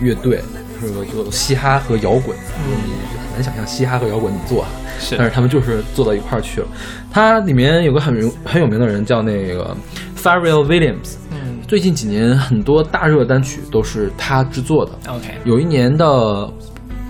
[0.00, 0.40] 乐队，
[0.86, 2.36] 是个做嘻哈和摇滚。
[2.58, 2.72] 嗯，
[3.18, 4.68] 很难想象嘻哈和摇滚怎么做啊。
[4.98, 6.66] 是但是他们就是做到一块儿去了。
[7.10, 9.76] 它里面有个很有很有名的人叫那个
[10.16, 11.16] Pharrell Williams。
[11.30, 14.92] 嗯最近几年很多大热单曲都是他制作的。
[15.08, 16.04] ，OK，有一年的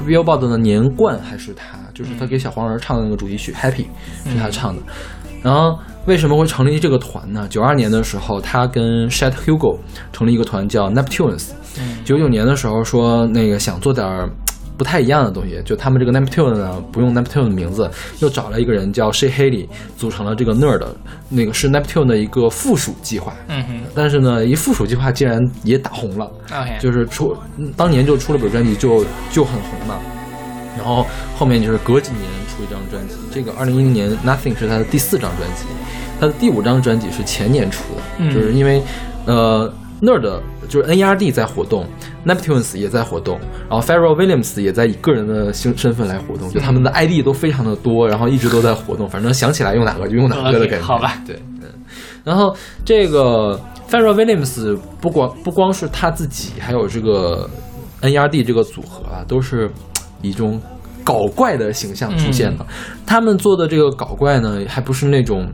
[0.06, 3.86] Billboard 的年冠还是他，就是他给小黄人唱的那个主题曲《Happy》
[4.32, 4.80] 是他唱的。
[5.42, 5.76] 然后
[6.06, 7.46] 为什么会成立这个团呢？
[7.48, 9.78] 九二年的时候，他跟 Shet Hugo
[10.12, 11.50] 成立一个团叫 Neptunes。
[12.04, 14.28] 九九年的时候说那个想做点儿
[14.76, 17.88] 不太一样的东西，就他们这个 Neptune 呢不用 Neptune 的名字，
[18.18, 20.84] 又找了一个人叫 Shea Haley 组成了这个 Nerd，
[21.28, 23.32] 那个是 Neptune 的一个附属计划。
[23.48, 26.28] 嗯哼但是呢，一附属计划竟然也打红了。
[26.80, 29.98] 就是出嗯当年就出了本专辑就就很红嘛，
[30.76, 35.64] 然后后面就是隔几年出一张专辑，这个二零一零年 Nothing 是他的第四张专辑，
[36.20, 38.82] 他的第五张专辑是前年出的，嗯就是因为
[39.26, 41.86] 呃 Nerd 就是 NERD 在活动
[42.26, 43.38] ，Neptunes 也在活动，
[43.68, 51.68] 然后 Pharrell Williams 也在以个人的身身份来活动，就他们的 ID 都非常的多，然后一直都在活动，反正想起来用哪个就用哪个的感觉，好吧对，嗯，
[52.24, 57.48] 然后这个 Pharrell Williams 不光不光是他自己，还有这个
[58.00, 59.91] NERD 这个组合啊，都是以
[60.22, 60.60] 一种
[61.04, 62.64] 搞怪的形象出现的。
[63.04, 65.46] 他们做的这个搞怪呢，还不是那种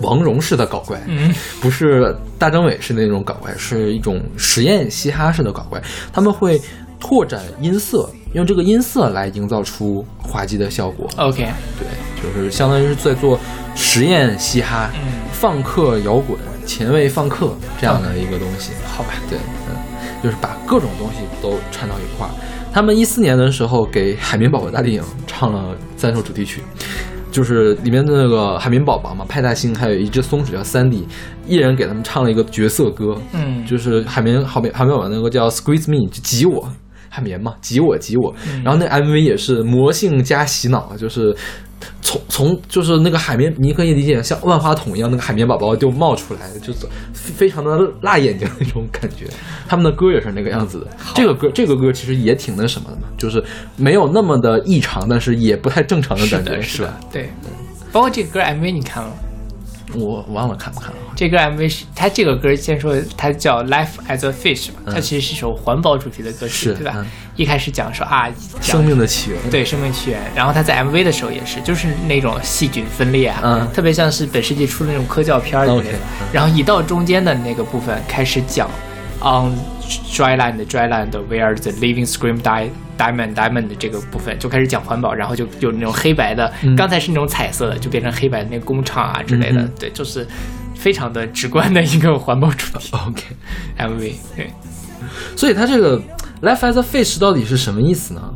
[0.00, 5.82] 王蓉式的搞怪，嗯不是大张伟式的那种搞怪，是一种实验嘻哈式的搞怪。
[6.12, 6.60] 他们会
[7.00, 11.08] 拓展音色，用这个音色来营造出滑稽的效果。
[11.16, 11.48] ，OK，
[11.78, 13.38] 对，就是相当于是在做
[13.74, 16.36] 实验嘻哈、嗯放克摇滚、
[16.66, 18.72] 前卫放克这样的一个东西。
[18.84, 19.38] 好吧，对，
[19.68, 19.76] 嗯，
[20.20, 22.30] 就是把各种东西都串到一块儿。
[22.72, 26.62] 他们一四年的时候给《海绵宝宝》大电影唱了三首主题曲，
[27.30, 31.02] 就是里面的那个海绵宝宝嘛，派大星还有一只松鼠叫 Sandy，
[31.46, 33.66] 一人给他们唱了一个角色歌，嗯。
[33.66, 36.70] 就是海绵海绵海绵宝宝那个叫 Squeeze Me，就挤我，
[37.08, 38.34] 海绵嘛，挤我挤我。
[38.46, 41.34] 嗯然后那 MV 也是魔性加洗脑，就是
[42.02, 49.26] 从从就是那个海绵，你可以理解像万花筒一样，那个海绵宝宝就冒出来，就是非常的辣眼睛那种感觉。
[49.68, 50.86] 他们的歌也是那个样子的。
[51.14, 53.42] 这个歌这个歌其实也挺那什么的嘛，就是
[53.76, 56.98] 没有那么的异常，但是也不太正常的感觉，是，是吧？
[57.12, 57.30] 对，
[57.92, 59.16] 包括这个歌 MV 你看了吗？
[59.94, 60.96] 我忘了看不看了。
[61.16, 66.94] 这个 MV 是它这个歌，先说它叫《Life as a Fish》嘛，它其实是一首环保主题的歌曲，是对吧？
[66.96, 67.06] 嗯？
[67.36, 68.28] 一开始讲说啊，
[68.60, 73.68] 生命的起源，对生命起源，然后他在 MV 的时候也是，就是那种细菌分裂啊，嗯。
[73.72, 75.80] 特别像是本世纪出的那种科教片儿里面。
[75.80, 76.26] OK，嗯。
[76.32, 78.68] 然后一到中间的那个部分开始讲
[79.20, 79.52] on
[80.12, 90.26] dry land dry land where the living scream die diamond diamond 的这个部分就开始讲环保，然后就有那种黑白的，嗯刚才是那种彩色的，就变成黑白的那个工厂啊之类的，嗯对，就是
[90.74, 94.50] 非常的直观的一个环保主题 OK，MV，对。
[95.36, 96.00] 所以它这个
[96.42, 98.34] Life as a Fish 到底是什么意思呢？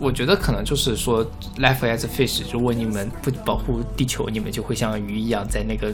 [0.00, 1.28] 我觉得可能就是说
[1.58, 5.92] ，life as a fish，如果你们不保护地球，你们就会像鱼一样在那个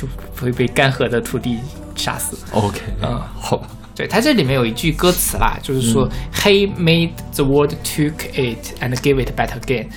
[0.00, 0.08] 就
[0.40, 1.58] 会被干涸的土地
[1.96, 2.36] 杀死。
[2.52, 9.88] OK，嗯好吧，对，它这里面有一句歌词啦，就是说、He made the world, took it and gave it back again,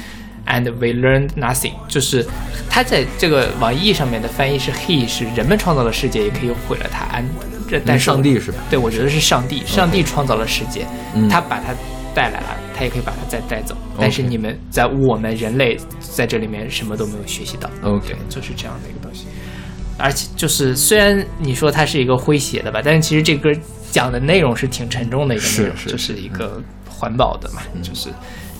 [0.45, 1.73] and we learned nothing。
[1.88, 2.25] 就是
[2.69, 7.05] 他在这个网易上面的翻译是 He 是人们创造了世界，也可以毁了它。
[7.17, 7.25] and
[7.69, 8.57] 这但是上帝是吧？
[8.69, 10.85] 对，我觉得是上帝，上帝创造了世界，
[11.15, 11.73] 嗯他把它
[12.13, 13.75] 带来了，他也可以把它再带走。
[13.97, 17.69] 但是你们在我们人类在这里面什么都没有学习到。
[17.84, 19.27] OK，就是这样的一个东西。
[19.97, 23.51] 而且就是虽然你说它是一个诙谐的吧，但是其实这歌
[23.91, 28.09] 讲的内容是挺沉重的一个内容，是是就是一个环保的嘛，就是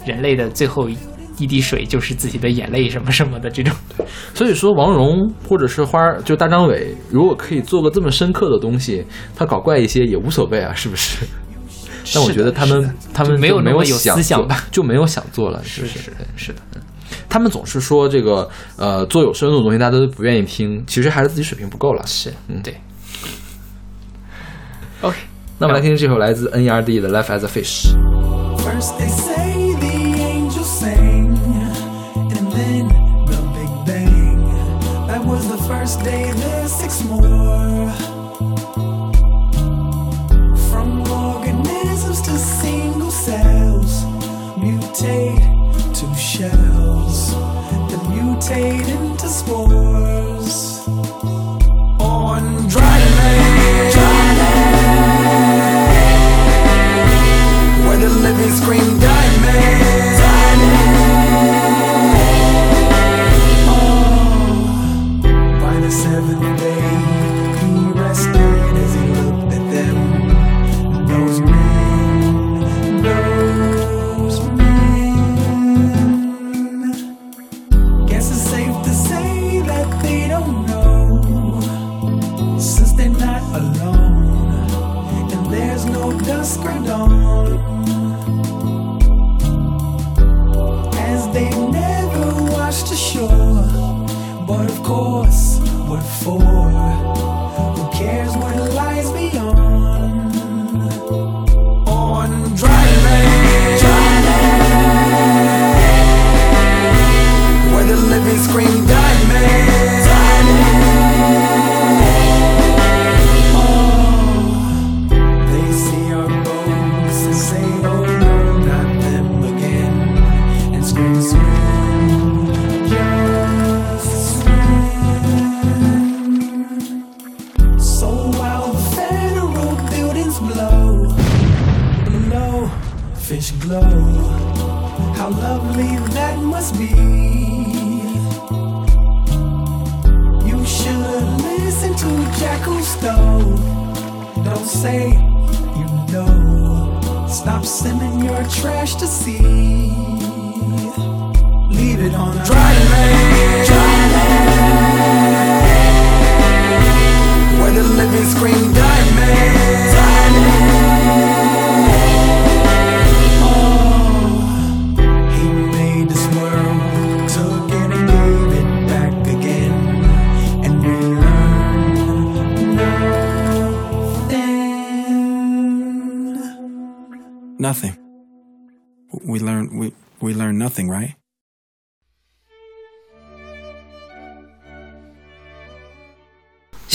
[0.06, 0.88] 人类的最后
[1.38, 3.76] 一滴水就是自己的眼泪什么什么的这种。
[4.36, 9.04] 所以说王蓉或者是花儿，就大张伟，如果可以做个这么深刻的东西，
[9.36, 11.26] 他搞怪一些也无所谓啊，是不是？
[12.14, 16.12] 但我觉得他们他们没有没有想做思想吧，就没有想做了，是是？
[16.36, 16.60] 是的。
[17.34, 18.48] 他们总是说这个
[18.78, 22.06] 呃做有深度的东西大家都不愿意听，其实还是自己水平不够了。
[22.06, 22.76] 是，嗯对。
[25.02, 25.18] OK，
[25.58, 27.88] 那我们来听这首来自 NERD 的《Life as a Fish》。
[28.60, 29.63] First they say
[48.54, 49.83] fade into sport.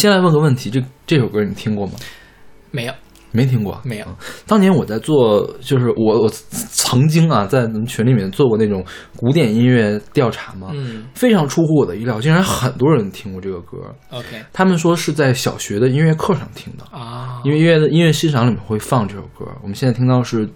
[0.09, 1.93] 先来问个问题，这这首歌你听过吗？
[2.71, 2.95] 没有，
[3.31, 4.07] 没听过，没有。
[4.47, 8.83] 当年我在做，就是我我曾经啊，在咱们群里面做过那种
[9.17, 13.77] 古典音乐调查嘛，嗯非常出乎我的意料，竟然很多人听过这个歌。
[14.09, 19.45] ，OK 他们说是在小学的音乐课上听的，啊，因为音乐的音乐欣赏里面会放这首歌。
[19.61, 20.49] 我们现在听到是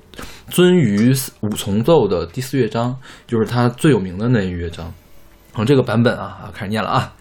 [0.51, 2.97] 鳟鱼五重奏的第四乐章，
[3.27, 4.91] 就是它最有名的那一乐章。
[5.53, 7.13] 然后这个版本啊，啊开始念了啊，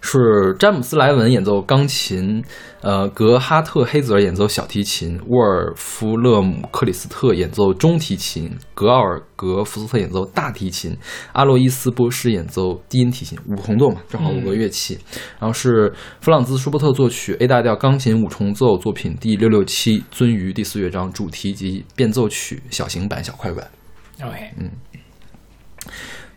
[0.00, 2.44] 是詹姆斯莱文演奏钢琴，
[2.80, 10.96] 呃，格哈特黑泽尔演奏小提琴，沃尔夫勒姆克里斯特演奏中提琴，格奥尔格福斯特演奏大提琴，
[11.32, 14.98] 阿洛伊斯波什演奏低音提琴，五重奏嘛，正好五个乐器。
[15.38, 23.68] 然后是弗朗兹舒伯特作曲 A 大调钢琴五重奏作品第六六七鳟鱼第四乐章主题及变奏曲小型版小快板。
[24.22, 24.50] OK，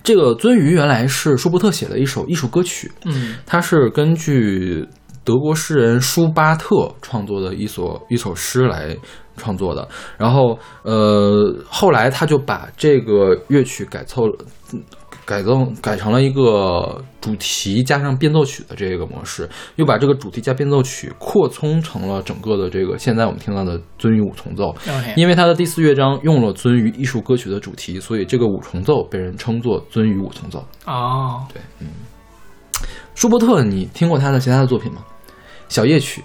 [0.03, 4.87] 这个鳟鱼原来是舒伯特写的一首艺术歌曲，嗯它是根据
[5.23, 8.97] 德国诗人舒巴特创作的一所一首诗来
[9.37, 9.87] 创作的。
[10.17, 14.45] 然后，呃，后来他就把这个乐曲改凑了。
[15.29, 24.75] 改造改成了一个主题加上变奏曲的这个模式，又把这个主题加变奏曲扩充成了整个的这个现在我们听到的鳟鱼五重奏。
[25.15, 30.65] 因为它的第四乐章用了鳟鱼艺术歌曲的主题，所以这个五重奏被人称作鳟鱼五重奏。
[30.87, 31.87] 哦，对，嗯，
[33.13, 35.03] 舒伯特，你听过他的其他的作品吗？
[35.67, 36.23] 小夜曲，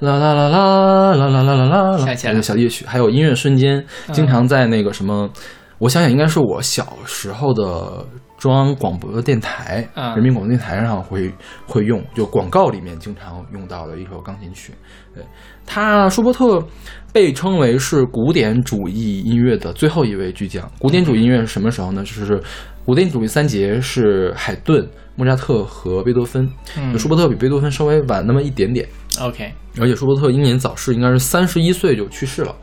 [0.00, 4.12] 啦啦啦啦啦啦啦啦啦啦，小夜曲，还有音乐瞬间，嗯。
[4.12, 5.30] 经常在那个什么，
[5.78, 8.04] 我想想，应该是我小时候的
[8.46, 11.28] 中央广播电台、嗯人民广播电台上会
[11.66, 14.72] 会用，就广告里面经常用到的一首钢琴曲。
[15.12, 15.24] 对
[15.66, 16.64] 他，舒伯特
[17.12, 20.70] 被称为是古典主义音乐的最后一位巨匠。
[20.78, 22.04] 古典主义音乐是什么时候呢？
[22.04, 22.40] 就是
[22.84, 26.48] 古典主义三杰是海顿、莫扎特和贝多芬。
[26.78, 28.86] 嗯舒伯特比贝多芬稍微晚那么一点点。
[29.20, 32.54] OK，而且舒伯特英年早逝，应该是三十一岁就去世了。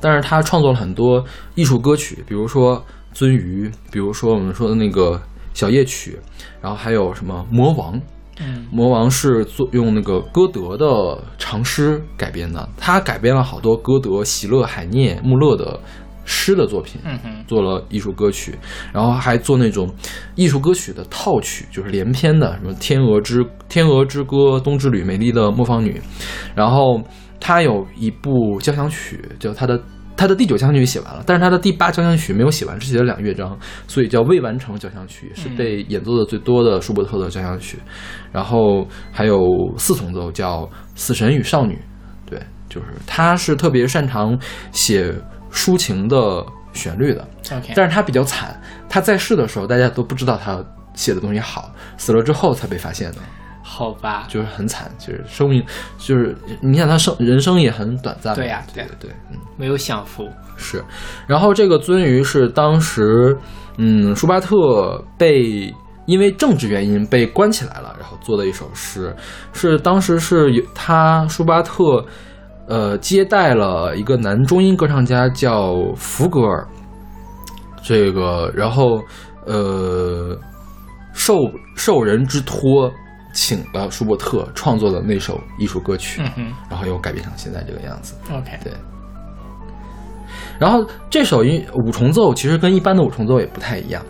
[0.00, 1.24] 但是他创作了很多
[1.56, 2.76] 艺术歌曲，比如说
[3.18, 5.20] 《鳟鱼》，比如说我们说的那个
[5.54, 6.18] 小夜曲，
[6.60, 7.94] 然后还有什么《魔王》。
[8.40, 15.78] 嗯魔王是做用那个歌德的长诗改编的，他改编了好多歌德、席勒、海涅、穆勒的
[16.24, 18.58] 诗的作品，嗯哼做了艺术歌曲，
[18.90, 19.94] 然后还做那种
[20.34, 26.00] 艺术歌曲的套曲，就是连篇的，什么《天鹅之天鹅之歌》《冬之旅》《美丽的磨坊女》，
[26.54, 27.02] 然后
[27.38, 29.78] 他有一部交响曲，叫他的。
[30.16, 33.58] 他的第九交响曲写完了，但是他的第八交响曲没有写完，只写了两乐章，
[33.88, 37.78] 所以叫未完成交响曲，是被演奏的最多的舒伯特的交响曲。
[38.30, 39.40] 然后还有
[39.76, 40.60] 四重奏叫
[40.94, 41.74] 《死神与少女》，
[42.30, 44.38] 对，就是他是特别擅长
[44.70, 45.12] 写
[45.50, 47.26] 抒情的旋律的。
[47.50, 50.64] OK，但是他比较惨，他在世的时候大家都不知道他
[50.94, 53.18] 写的东西好，死了之后才被发现的，
[53.74, 55.64] 好吧，就是很惨，就是生命，
[55.96, 59.38] 就是你想他生人生也很短暂，对呀对对对，嗯。
[59.56, 60.28] 没有享福。
[60.58, 60.84] 是，
[61.26, 63.34] 然后这个鳟鱼是当时，
[63.78, 65.74] 嗯，舒巴特被
[66.04, 69.14] 因为政治原因被关起来了，然后做的一首诗，
[69.54, 72.04] 是当时是有他舒巴特，
[72.68, 76.68] 呃，接待了一个男中音歌唱家叫福格尔，
[77.82, 79.00] 这个，然后
[79.46, 80.38] 呃，
[81.14, 81.34] 受
[81.74, 82.92] 受人之托。
[83.32, 86.52] 请了舒伯特创作的那首艺术歌曲，嗯哼。
[86.70, 88.14] 然后又改编成现在这个样子。
[88.30, 88.72] OK，对。
[90.58, 94.04] 然后这首音五重奏其实跟一般的五重奏也不太一样，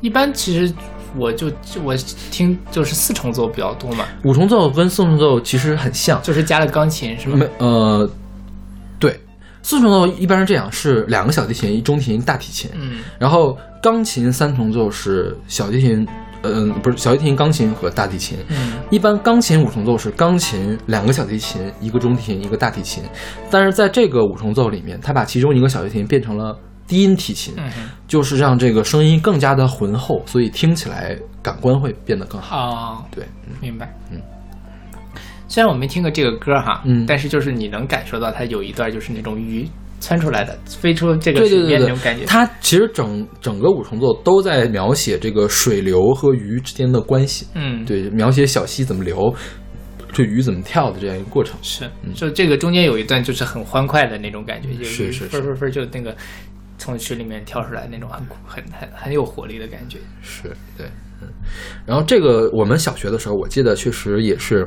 [0.00, 0.72] 一般其实
[1.16, 1.50] 我就
[1.84, 1.94] 我
[2.30, 7.36] 听就是四重奏比较多嘛，五重奏跟四重奏其实很像，就是加了钢琴是吗？
[7.36, 8.08] 没呃，
[8.98, 9.20] 对，
[9.62, 13.00] 四重奏一般是这样，是两个小提琴、一中提琴、一大提琴，嗯。
[13.18, 16.06] 然后钢琴三重奏是小提琴，
[16.42, 18.38] 嗯、不是小提琴、钢琴和大提琴。
[18.48, 23.02] 嗯一般钢琴五重奏是钢琴两个小提琴，一个中提琴，一个大提琴。
[23.50, 27.54] 但是在这个五重奏里面，他把其中一个小提琴变成了低音提琴，
[28.06, 32.56] 就是让这个声音更加的浑厚，所以听起来感官会变得更好。
[32.56, 33.92] 哦，对，嗯明白。
[34.10, 34.18] 嗯，
[35.48, 39.68] 虽然我没听过这个歌哈，嗯但是就是你能感受到它有一段就是那种鱼
[40.08, 41.68] 窜出来的，飞出这个对水对对对。
[41.68, 42.24] 面那种感觉。
[42.24, 49.34] 它其实整整个五重奏都在描写这个水流和鱼之间的关系，嗯，对，描写小溪怎么流，
[50.10, 51.58] 这鱼怎么跳的这样一个过程。
[51.60, 52.14] 是，嗯。
[52.14, 56.16] 就这个中间有一段就是很欢快的那种感觉，就是是是分分分就那个
[56.78, 59.98] 从水里面跳出来那种很很很很有活力的感觉。
[60.22, 60.44] 是
[60.78, 60.86] 对，
[61.20, 61.28] 嗯，
[61.84, 64.66] 然后这个我们小学的时候，我记得确实也是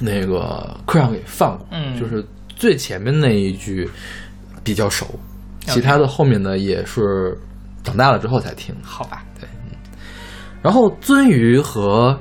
[0.00, 1.96] 那个课上给放过，嗯。
[1.96, 2.24] 就是
[2.56, 3.88] 最前面那一句
[4.64, 5.06] 比较熟，
[5.60, 7.36] 其他的后面呢也是
[7.82, 8.74] 长大了之后才听。
[8.82, 9.76] 好吧，对，嗯。
[10.62, 12.18] 然后鳟鱼和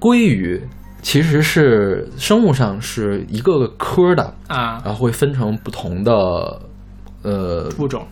[0.00, 0.60] 鲑鱼
[1.02, 6.12] 其实是生物上是一个个科的，啊，然后会分成不同的
[7.22, 8.06] 呃物种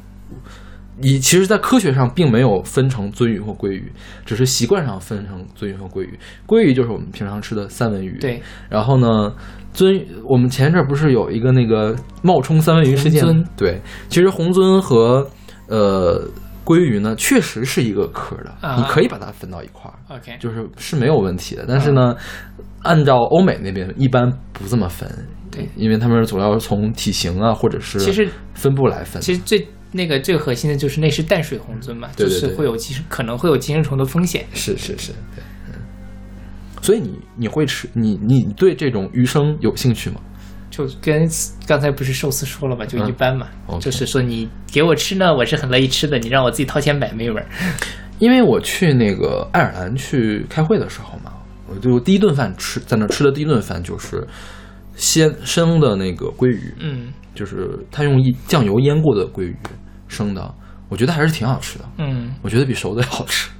[0.98, 3.92] 你其实，在科学上并没有分成鳟鱼或鲑鱼，
[4.24, 6.18] 只是习惯上分成鳟鱼和鲑鱼。
[6.46, 8.16] 鲑鱼就是我们平常吃的三文鱼。
[8.18, 8.42] 对。
[8.70, 9.30] 然后呢，
[9.76, 13.22] 鳟我们前一阵儿不是有一个那个冒充三文鱼事件？
[13.56, 15.28] 对，其实红鳟和
[15.68, 16.26] 呃
[16.64, 21.64] 鲑鱼呢，确实是一个科的，啊你可以把它分到一块儿，OK 就是是没有问题的。
[21.68, 22.16] 但是呢，
[22.82, 25.08] 按照欧美那边一般不这么分，
[25.50, 29.20] 对，因为他们主要是从体型啊或者是其实分布来分。
[29.20, 34.44] 其实最那个最核心的就是那是淡水红鳟嘛，对对对就是会有寄生，可能会有寄生虫的风险。
[34.52, 35.55] 是是是，对，嗯。
[36.86, 40.20] 所以你你会吃你你你对这种鱼生有兴趣吗？
[40.70, 41.28] 就跟
[41.66, 43.48] 刚才不是寿司说了嘛，就一般嘛，
[43.80, 47.46] 就是说你给我吃呢，我是很乐意吃的，你让我自己掏钱买没味儿。
[48.20, 51.32] 因为我去那个爱尔兰去开会的时候嘛，
[51.68, 54.24] 我就第一顿饭吃在那儿吃的第一顿饭就是
[54.94, 59.56] 鲜生的那个鲑鱼，嗯就是他用一酱油腌过的鲑鱼
[60.06, 60.54] 生的，
[60.88, 63.50] 我觉得还是挺好吃的，嗯，我觉得比熟的要好吃，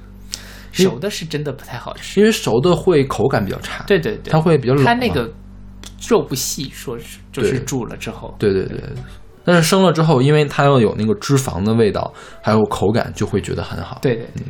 [0.83, 2.19] 熟的是真的不太好吃。
[2.19, 5.31] 因为熟的会口感比较差，对对对，它会比较冷，它那个
[6.09, 8.81] 肉不细，说是就是煮了之后，对对对，
[9.43, 13.99] 但是生了之后，因为它要有那个脂肪的味道，还有口感，就会觉得很好。
[14.01, 14.43] 对对对，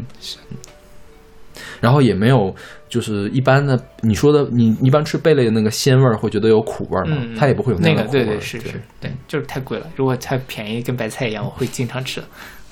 [1.79, 2.53] 然后也没有
[2.89, 7.17] 就是一般的你说的，你一般吃贝类的那个鲜味儿，会觉得有苦味儿嘛？
[7.19, 8.23] 嗯，它也不会有那样的苦味儿。
[8.23, 9.87] 个对对是是，对，就是太贵了。
[9.95, 12.19] 如果它便宜，跟白菜一样，我会经常吃。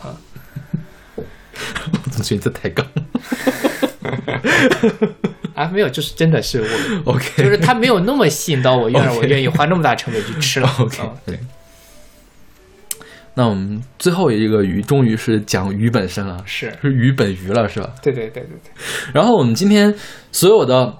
[0.01, 0.17] 啊，
[1.15, 2.85] 我总觉得这太刚。
[5.55, 6.61] 啊，没有，就是真的是
[7.05, 7.13] 我。
[7.13, 10.69] OK 就是它没有那么吸引到我，愿让我愿意花那么大成本去吃了。
[10.79, 11.11] OK，嗯。
[11.25, 11.39] 对。
[13.37, 16.73] 那我们最后一个鱼，终于是讲鱼本身了，是。
[16.81, 17.89] 是鱼本鱼了，是吧？
[18.01, 18.71] 对对对对对，
[19.13, 19.93] 然后我们今天
[20.31, 20.93] 所有的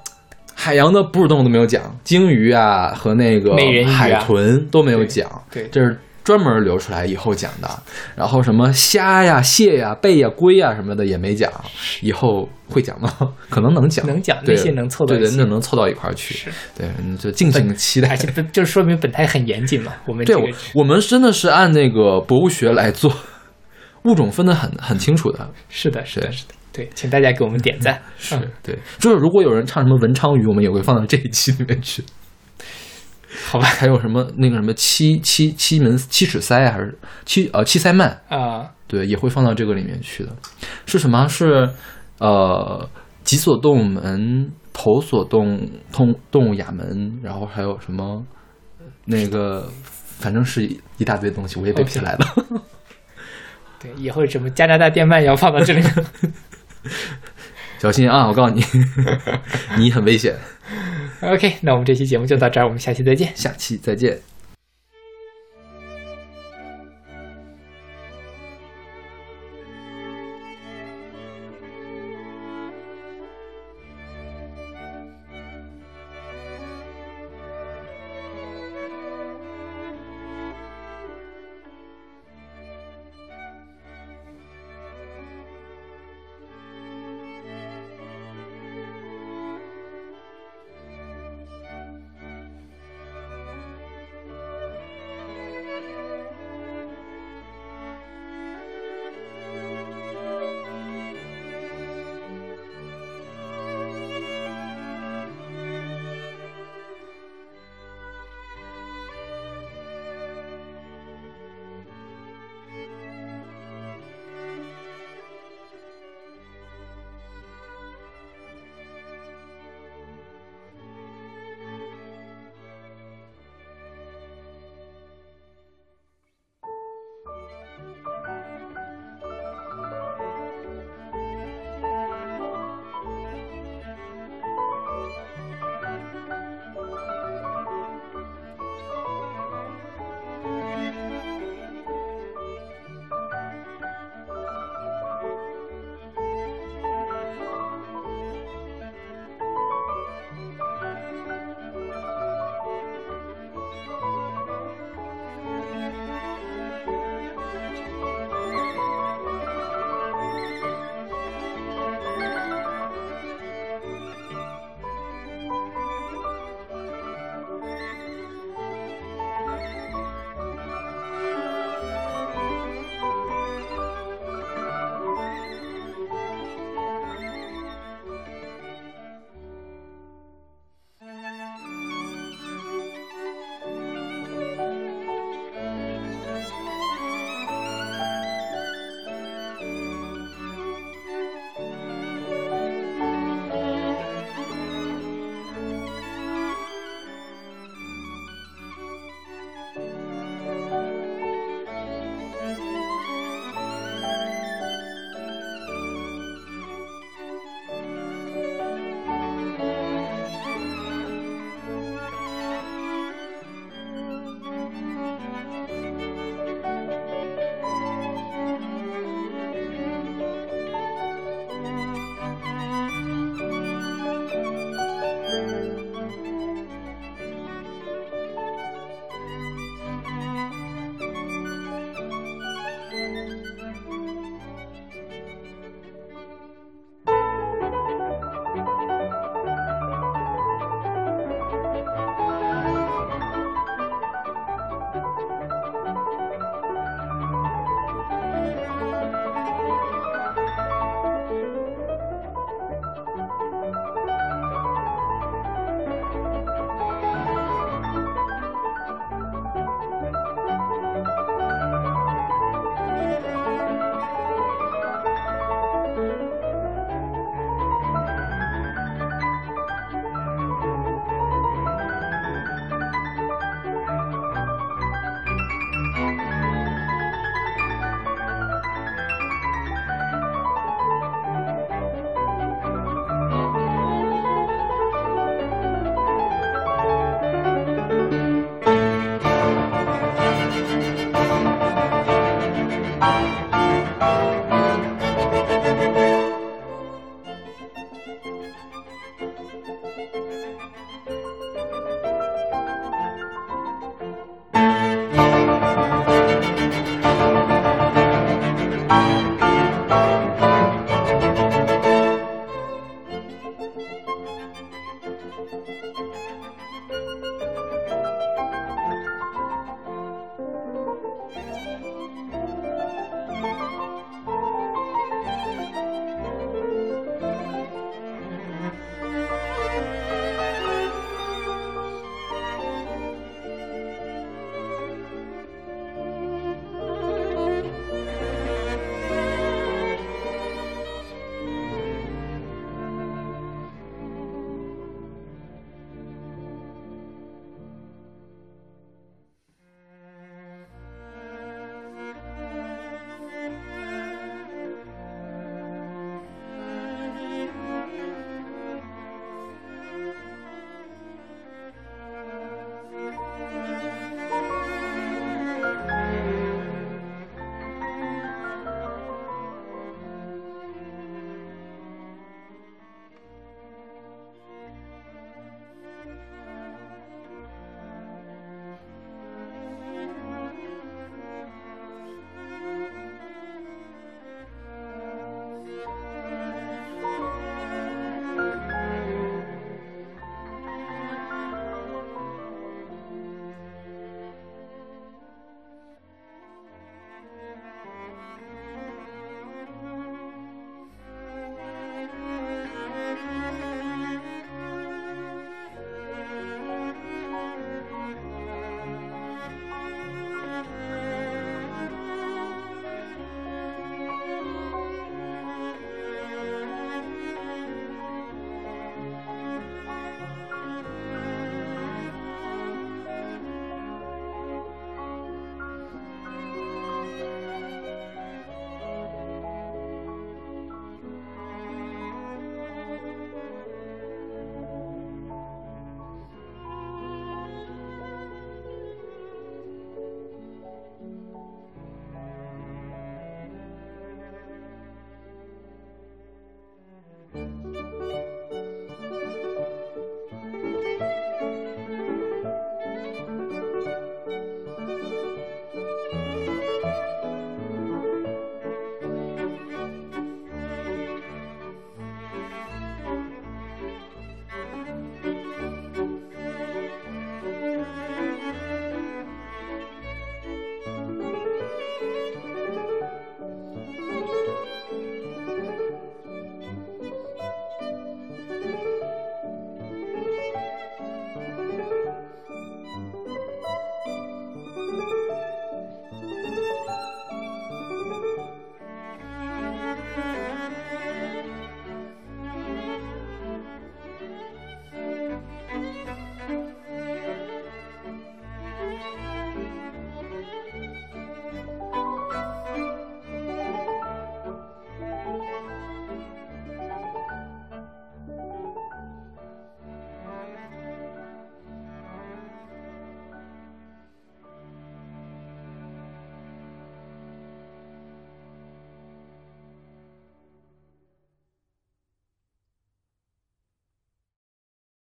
[0.53, 3.93] 海洋的哺乳动物都没有讲，鲸鱼啊和那个美人鱼啊。
[3.93, 5.69] 海豚都没有讲，对对。
[5.69, 7.69] 这是专门留出来以后讲的。
[8.15, 11.49] 然后什么虾呀、蟹呀、贝呀、龟呀什么的也没讲，
[12.01, 13.09] 以后会讲吗？
[13.49, 16.49] 可能能讲，能讲对那些能凑到对对，那能凑到一块儿去。
[16.77, 18.17] 对，你就敬请期待
[18.51, 19.93] 就是说明本台很严谨嘛。
[20.05, 23.15] 我们对，我这个我们真的是按那个博物学来做，
[24.03, 25.49] 物种分得很很清楚的。
[25.69, 26.53] 是的，是的，是的。
[26.73, 28.01] 对，请大家给我们点赞。
[28.17, 32.03] 是嗯对，就是如果有人唱什么文昌鱼，我们也会放到这一期里面去。
[33.47, 40.35] 好吧，还有什么那个什么七七七门七齿鳃啊还是七呃七鳃鳗，啊，对，也会放到这个里面去的。
[40.85, 41.27] 是什么？
[41.27, 41.69] 是
[42.17, 42.89] 呃
[43.23, 45.61] 脊索动物门、头索动
[45.91, 48.25] 动动物亚门，然后还有什么
[49.05, 49.69] 那个，
[50.19, 50.63] 反正是
[50.97, 52.19] 一大堆东西，我也背不起来了。
[53.79, 55.83] 对，以后什么加拿大电鳗也要放到这里。
[57.85, 58.27] 小心啊！
[58.27, 58.65] 我告诉你，
[59.77, 60.33] 你很危险。
[61.21, 63.31] OK，那我们这期节目就到这儿，我们下期再见。
[63.35, 64.34] 下期再见。